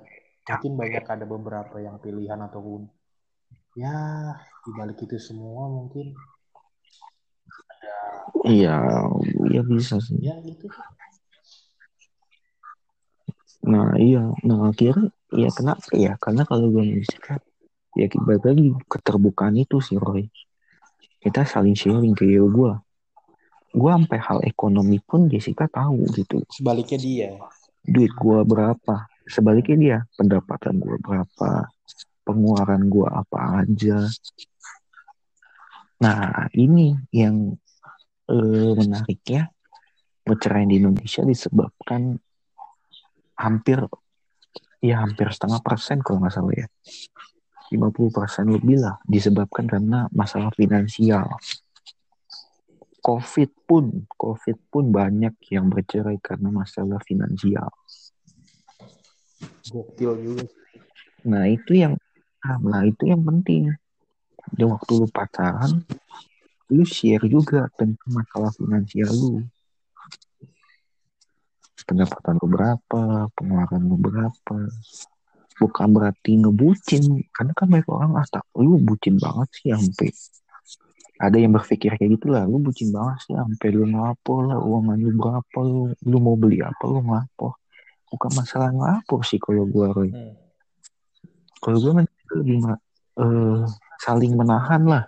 [0.50, 2.90] mungkin banyak ada beberapa yang pilihan ataupun
[3.78, 4.34] ya
[4.66, 6.11] di balik itu semua mungkin
[8.49, 8.76] iya
[9.53, 10.70] iya bisa sih ya gitu
[13.61, 16.16] Nah iya, nah akhirnya ya kenapa ya?
[16.16, 17.36] Karena kalau gue Jessica,
[17.93, 20.32] ya balik lagi keterbukaan itu sih Roy.
[21.20, 22.72] Kita saling sharing kayak gue.
[23.70, 26.43] Gue sampai hal ekonomi pun Jessica tahu gitu.
[26.51, 27.30] sebaliknya dia
[27.84, 29.07] Duit gue berapa?
[29.28, 31.68] Sebaliknya dia, pendapatan gue berapa?
[32.24, 34.09] Pengeluaran gue apa aja?
[36.01, 37.61] Nah ini yang
[38.30, 39.50] eh, menariknya
[40.22, 42.14] perceraian di Indonesia disebabkan
[43.34, 43.82] hampir
[44.80, 46.68] ya hampir setengah persen kalau nggak salah ya.
[47.70, 51.26] 50 persen lebih lah disebabkan karena masalah finansial.
[53.00, 57.70] COVID pun COVID pun banyak yang bercerai karena masalah finansial.
[59.70, 60.44] Gokil juga
[61.20, 61.94] nah itu yang
[62.64, 63.70] nah itu yang penting.
[64.50, 65.84] Di waktu lu pacaran
[66.70, 69.42] lu share juga tentang masalah finansial lu
[71.90, 74.58] pendapatan lu berapa, pengeluaran lu berapa.
[75.58, 80.08] Bukan berarti ngebucin, karena kan banyak orang ah tak, lu bucin banget sih sampai
[81.20, 84.94] ada yang berpikir kayak gitu lah, lu bucin banget sih sampai lu ngelapor lah, uang
[84.96, 87.58] lu berapa, lu, lu mau beli apa, lu ngelapor.
[88.08, 90.14] Bukan masalah ngelapor sih kalau gua Roy.
[90.14, 90.32] Hmm.
[91.60, 91.92] Kalau gua
[92.38, 92.82] lebih ma-
[93.20, 93.62] eh,
[94.00, 95.04] saling menahan lah.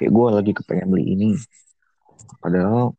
[0.00, 1.30] Kayak gua lagi kepengen beli ini,
[2.40, 2.96] padahal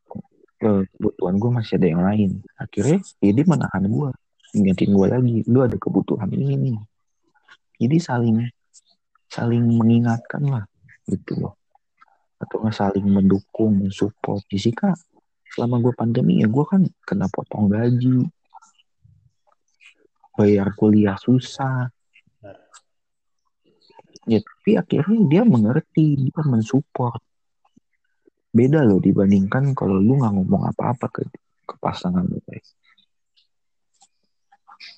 [0.62, 2.32] eh, kebutuhan gue masih ada yang lain.
[2.62, 4.10] Akhirnya ya dia menahan gue
[4.52, 6.78] ingetin gue lagi lu ada kebutuhan ini nih.
[7.82, 8.38] Jadi saling
[9.32, 10.64] saling mengingatkan lah
[11.10, 11.58] gitu loh.
[12.38, 14.44] Atau nggak saling mendukung mensupport.
[14.52, 14.94] Jessica
[15.52, 18.28] selama gue pandemi ya gue kan kena potong gaji.
[20.38, 21.90] Bayar kuliah susah.
[24.30, 27.22] Ya tapi akhirnya dia mengerti dia mensupport.
[28.52, 31.22] Beda loh dibandingkan kalau lu nggak ngomong apa-apa ke
[31.66, 32.76] ke pasangan lu guys.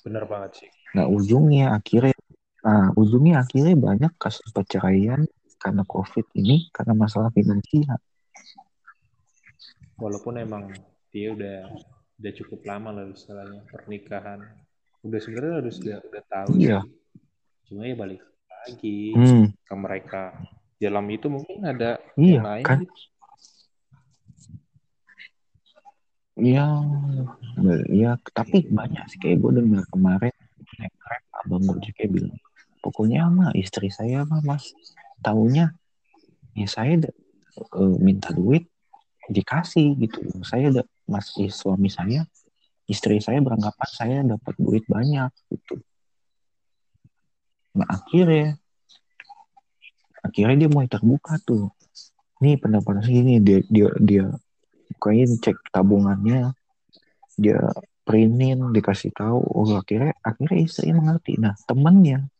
[0.02, 0.70] Bener banget sih.
[0.98, 2.16] Nah ujungnya akhirnya
[2.64, 5.20] nah ujungnya akhirnya banyak kasus perceraian
[5.60, 7.96] karena covid ini karena masalah finansial.
[9.96, 10.74] Walaupun emang
[11.14, 11.70] dia udah
[12.18, 14.40] udah cukup lama lah istilahnya pernikahan.
[15.04, 16.80] Udah sebenarnya harus udah udah tahu Iya.
[16.82, 16.90] sih.
[17.70, 18.20] Cuma ya balik
[18.64, 19.00] lagi.
[19.14, 20.22] Hmm, ke mereka
[20.80, 22.64] dalam itu mungkin ada iya yang lain.
[22.64, 22.78] kan?
[26.34, 26.64] Gitu.
[27.94, 30.34] ya tapi banyak sih kayak gue dengar kemarin
[30.82, 32.34] naik rap abang gue juga bilang
[32.82, 34.74] pokoknya mah istri saya mah mas
[35.22, 35.70] taunya
[36.58, 37.14] ya saya da-
[37.78, 38.66] eh, minta duit
[39.30, 42.26] dikasih gitu saya da- masih suami saya
[42.90, 45.78] istri saya beranggapan saya dapat duit banyak gitu
[47.74, 48.56] nah akhirnya
[50.22, 51.70] akhirnya dia mulai terbuka tuh.
[52.42, 54.24] Nih pendapat segini dia dia dia
[54.98, 56.54] kayaknya cek tabungannya
[57.34, 57.58] dia
[58.06, 62.30] printin dikasih tahu oh akhirnya akhirnya istri mengerti nah temannya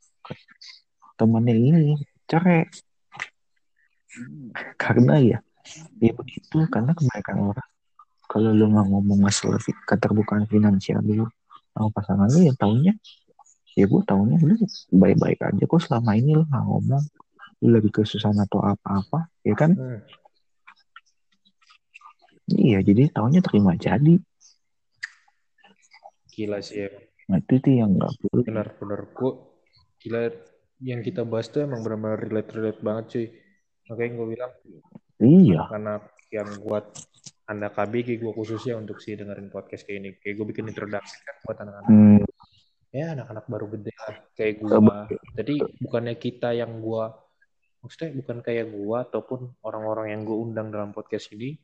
[1.19, 1.95] temannya ini
[2.31, 2.71] cerai.
[4.79, 5.39] Karena ya
[5.99, 7.69] ya begitu karena kebanyakan orang
[8.29, 11.27] kalau lu nggak ngomong masalah keterbukaan finansial dulu
[11.75, 12.93] sama pasangan lu ya taunya
[13.75, 14.55] ya gue taunya lu
[14.95, 17.05] baik-baik aja kok selama ini lu nggak ngomong
[17.65, 19.75] lu lagi kesusahan atau apa-apa ya kan?
[19.75, 20.01] Hmm.
[22.51, 24.21] iya jadi taunya terima jadi.
[26.35, 26.91] Gila sih ya
[27.25, 28.41] nah itu tuh yang nggak perlu.
[28.45, 29.01] Benar benar.
[29.17, 29.33] Gua
[29.97, 30.29] gila
[30.85, 33.27] yang kita bahas tuh emang benar-benar relate relate banget cuy.
[33.89, 34.53] Makanya gue bilang
[35.21, 35.63] iya.
[35.73, 36.03] anak
[36.33, 36.85] yang buat
[37.45, 40.09] anda KBG gue khususnya untuk sih dengerin podcast kayak ini.
[40.21, 41.89] Kayak gue bikin introduksi kan buat anak-anak.
[41.89, 42.21] Hmm,
[42.95, 45.11] ya anak-anak baru gede lah kayak gua.
[45.35, 47.11] Jadi bukannya kita yang gua
[47.83, 51.59] maksudnya bukan kayak gua ataupun orang-orang yang gue undang dalam podcast ini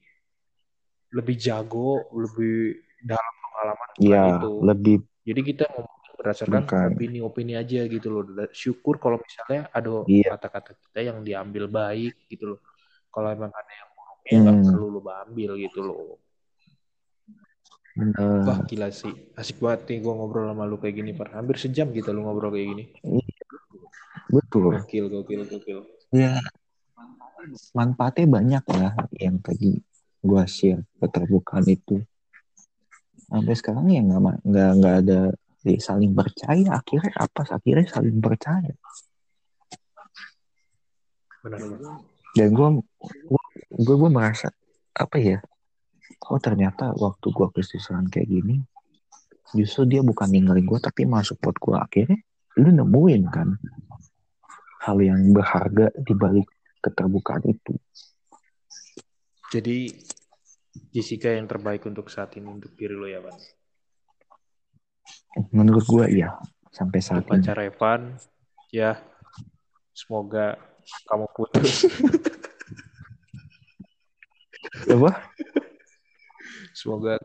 [1.15, 4.51] lebih jago lebih dalam pengalaman ya itu.
[4.61, 6.63] lebih jadi kita ngomong berdasarkan
[6.93, 8.29] opini-opini aja gitu loh.
[8.53, 10.37] Syukur kalau misalnya ada Iya.
[10.37, 12.61] kata-kata kita yang diambil baik gitu loh.
[13.09, 14.67] Kalau emang ada yang buruknya nggak Hmm.
[14.69, 16.21] perlu lo ambil gitu loh
[17.99, 18.47] bener.
[18.47, 19.13] wah gila sih.
[19.35, 21.35] Asik banget nih gue ngobrol sama lu kayak gini par.
[21.35, 22.85] Hampir sejam kita lu ngobrol kayak gini.
[24.31, 24.79] Betul.
[24.83, 25.81] Gokil gokil gokil.
[26.15, 26.39] Ya
[27.73, 29.81] manfaatnya banyak lah yang tadi
[30.21, 32.05] gua share keterbukaan itu.
[33.27, 35.21] Sampai sekarang ya nggak nggak nggak ada
[35.65, 36.69] ya, saling percaya.
[36.79, 37.43] Akhirnya apa?
[37.47, 38.75] Akhirnya saling percaya.
[41.41, 41.61] Benar
[42.37, 42.79] dan gua
[43.27, 44.55] gua, gua merasa
[44.95, 45.39] apa ya
[46.29, 48.61] oh ternyata waktu gua kesusahan kayak gini
[49.57, 51.87] justru dia bukan ninggalin gua tapi malah support gua.
[51.87, 52.21] Akhirnya
[52.59, 53.49] lu nemuin kan
[54.85, 56.49] hal yang berharga di balik
[56.81, 57.75] keterbukaan itu.
[59.51, 59.91] Jadi
[60.95, 63.35] Jessica yang terbaik untuk saat ini untuk diri lo ya Pan
[65.51, 66.39] menurut gua iya.
[66.71, 67.43] Sampai saat untuk ini.
[67.43, 68.01] Pacar Evan
[68.71, 68.95] ya
[69.91, 70.55] semoga
[71.11, 71.91] kamu putus.
[74.87, 75.11] Apa
[76.81, 77.21] semoga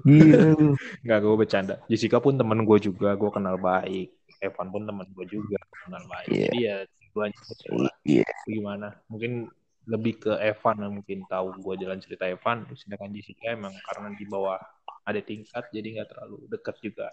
[0.00, 0.78] Gila lu.
[1.02, 4.08] nggak gue bercanda Jessica pun teman gue juga gue kenal baik
[4.40, 6.46] Evan pun teman gue juga kenal baik Iya.
[6.46, 6.76] jadi ya
[7.10, 7.40] duanya
[7.74, 8.28] lah Iya.
[8.46, 9.50] gimana mungkin
[9.84, 14.24] lebih ke Evan yang mungkin tahu gue jalan cerita Evan sedangkan Jessica emang karena di
[14.24, 14.56] bawah
[15.04, 17.08] ada tingkat jadi nggak terlalu dekat juga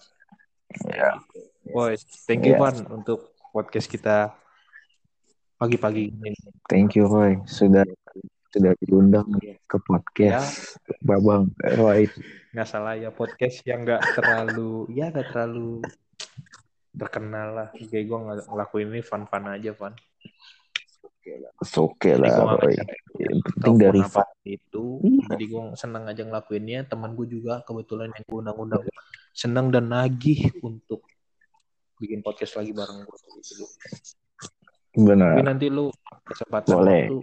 [0.87, 1.19] Ya.
[1.19, 1.39] gitu.
[1.75, 2.55] Boys thank you.
[2.55, 4.31] Van untuk podcast kita
[5.57, 6.31] pagi-pagi ini
[6.65, 7.83] Thank you Roy sudah
[8.51, 11.47] sudah diundang nih ke podcast Babang
[11.79, 12.07] Roy.
[12.51, 15.79] nggak salah ya podcast yang nggak terlalu ya nggak terlalu
[16.91, 18.19] terkenal lah kayak gue
[18.51, 19.95] ngelakuin ini fun-fun aja Van
[21.61, 22.75] It's okay lah Roy.
[23.15, 25.25] Yang penting dari apa itu Iya.
[25.37, 28.83] jadi gue senang aja ngelakuinnya teman gue juga kebetulan yang gue undang-undang
[29.31, 31.07] senang dan nagih untuk
[31.97, 33.63] bikin podcast lagi bareng gue gitu
[34.91, 35.39] tapi benar.
[35.39, 35.87] nanti lu
[36.27, 37.03] kesempatan Boleh.
[37.07, 37.17] waktu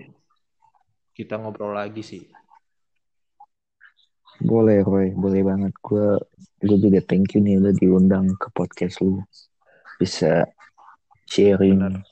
[1.19, 2.23] kita ngobrol lagi sih
[4.39, 5.75] Boleh Roy, boleh banget.
[5.83, 6.14] Gue
[6.62, 9.19] gue juga thank you nih udah diundang ke podcast lu.
[9.99, 10.47] Bisa
[11.27, 12.07] sharing Benar.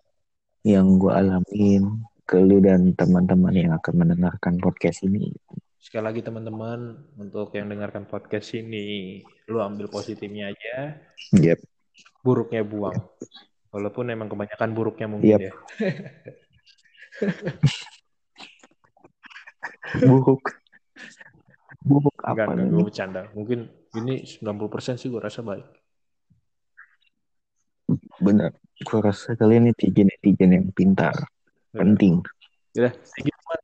[0.61, 5.31] yang gue alamin ke lu dan teman-teman yang akan mendengarkan podcast ini.
[5.79, 10.99] sekali lagi teman-teman untuk yang dengarkan podcast ini lu ambil positifnya aja
[11.31, 11.63] Yep.
[12.27, 12.99] buruknya buang
[13.71, 15.41] walaupun emang kebanyakan buruknya mungkin Yap.
[15.47, 15.53] ya
[20.09, 20.43] Buruk.
[21.87, 22.73] Buruk enggak apa enggak nih?
[22.75, 23.59] gue bercanda mungkin
[23.95, 25.67] ini 90% sih gue rasa baik
[28.19, 31.15] benar gue rasa kalian netizen netizen yang pintar
[31.71, 32.25] penting
[32.77, 33.61] Udah, thank you, Man.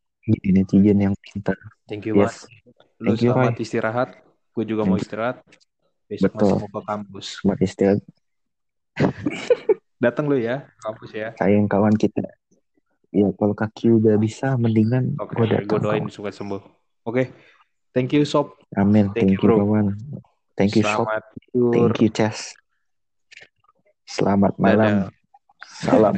[0.57, 2.62] Netizen yang pintar Thank you, yes Man.
[3.03, 3.64] Lu Thank you, selamat Roy.
[3.66, 4.09] istirahat.
[4.55, 5.43] Gue juga mau istirahat.
[6.07, 6.49] Besok Betul.
[6.55, 7.27] masih mau ke kampus.
[7.43, 8.01] selamat istirahat
[10.05, 11.29] Datang lu ya, kampus ya.
[11.37, 12.23] sayang kawan kita
[13.12, 16.08] ya kalau kaki udah bisa mendingan Oke, gue gue datang doain kawan.
[16.08, 16.62] suka sembuh.
[17.04, 17.28] Oke,
[17.92, 18.56] thank you Sob.
[18.72, 19.86] amin Thank thank, you, you kawan
[20.56, 21.70] thank you tidur.
[21.76, 22.56] thank you Chess
[24.08, 25.12] selamat malam Dadah.
[25.68, 26.16] salam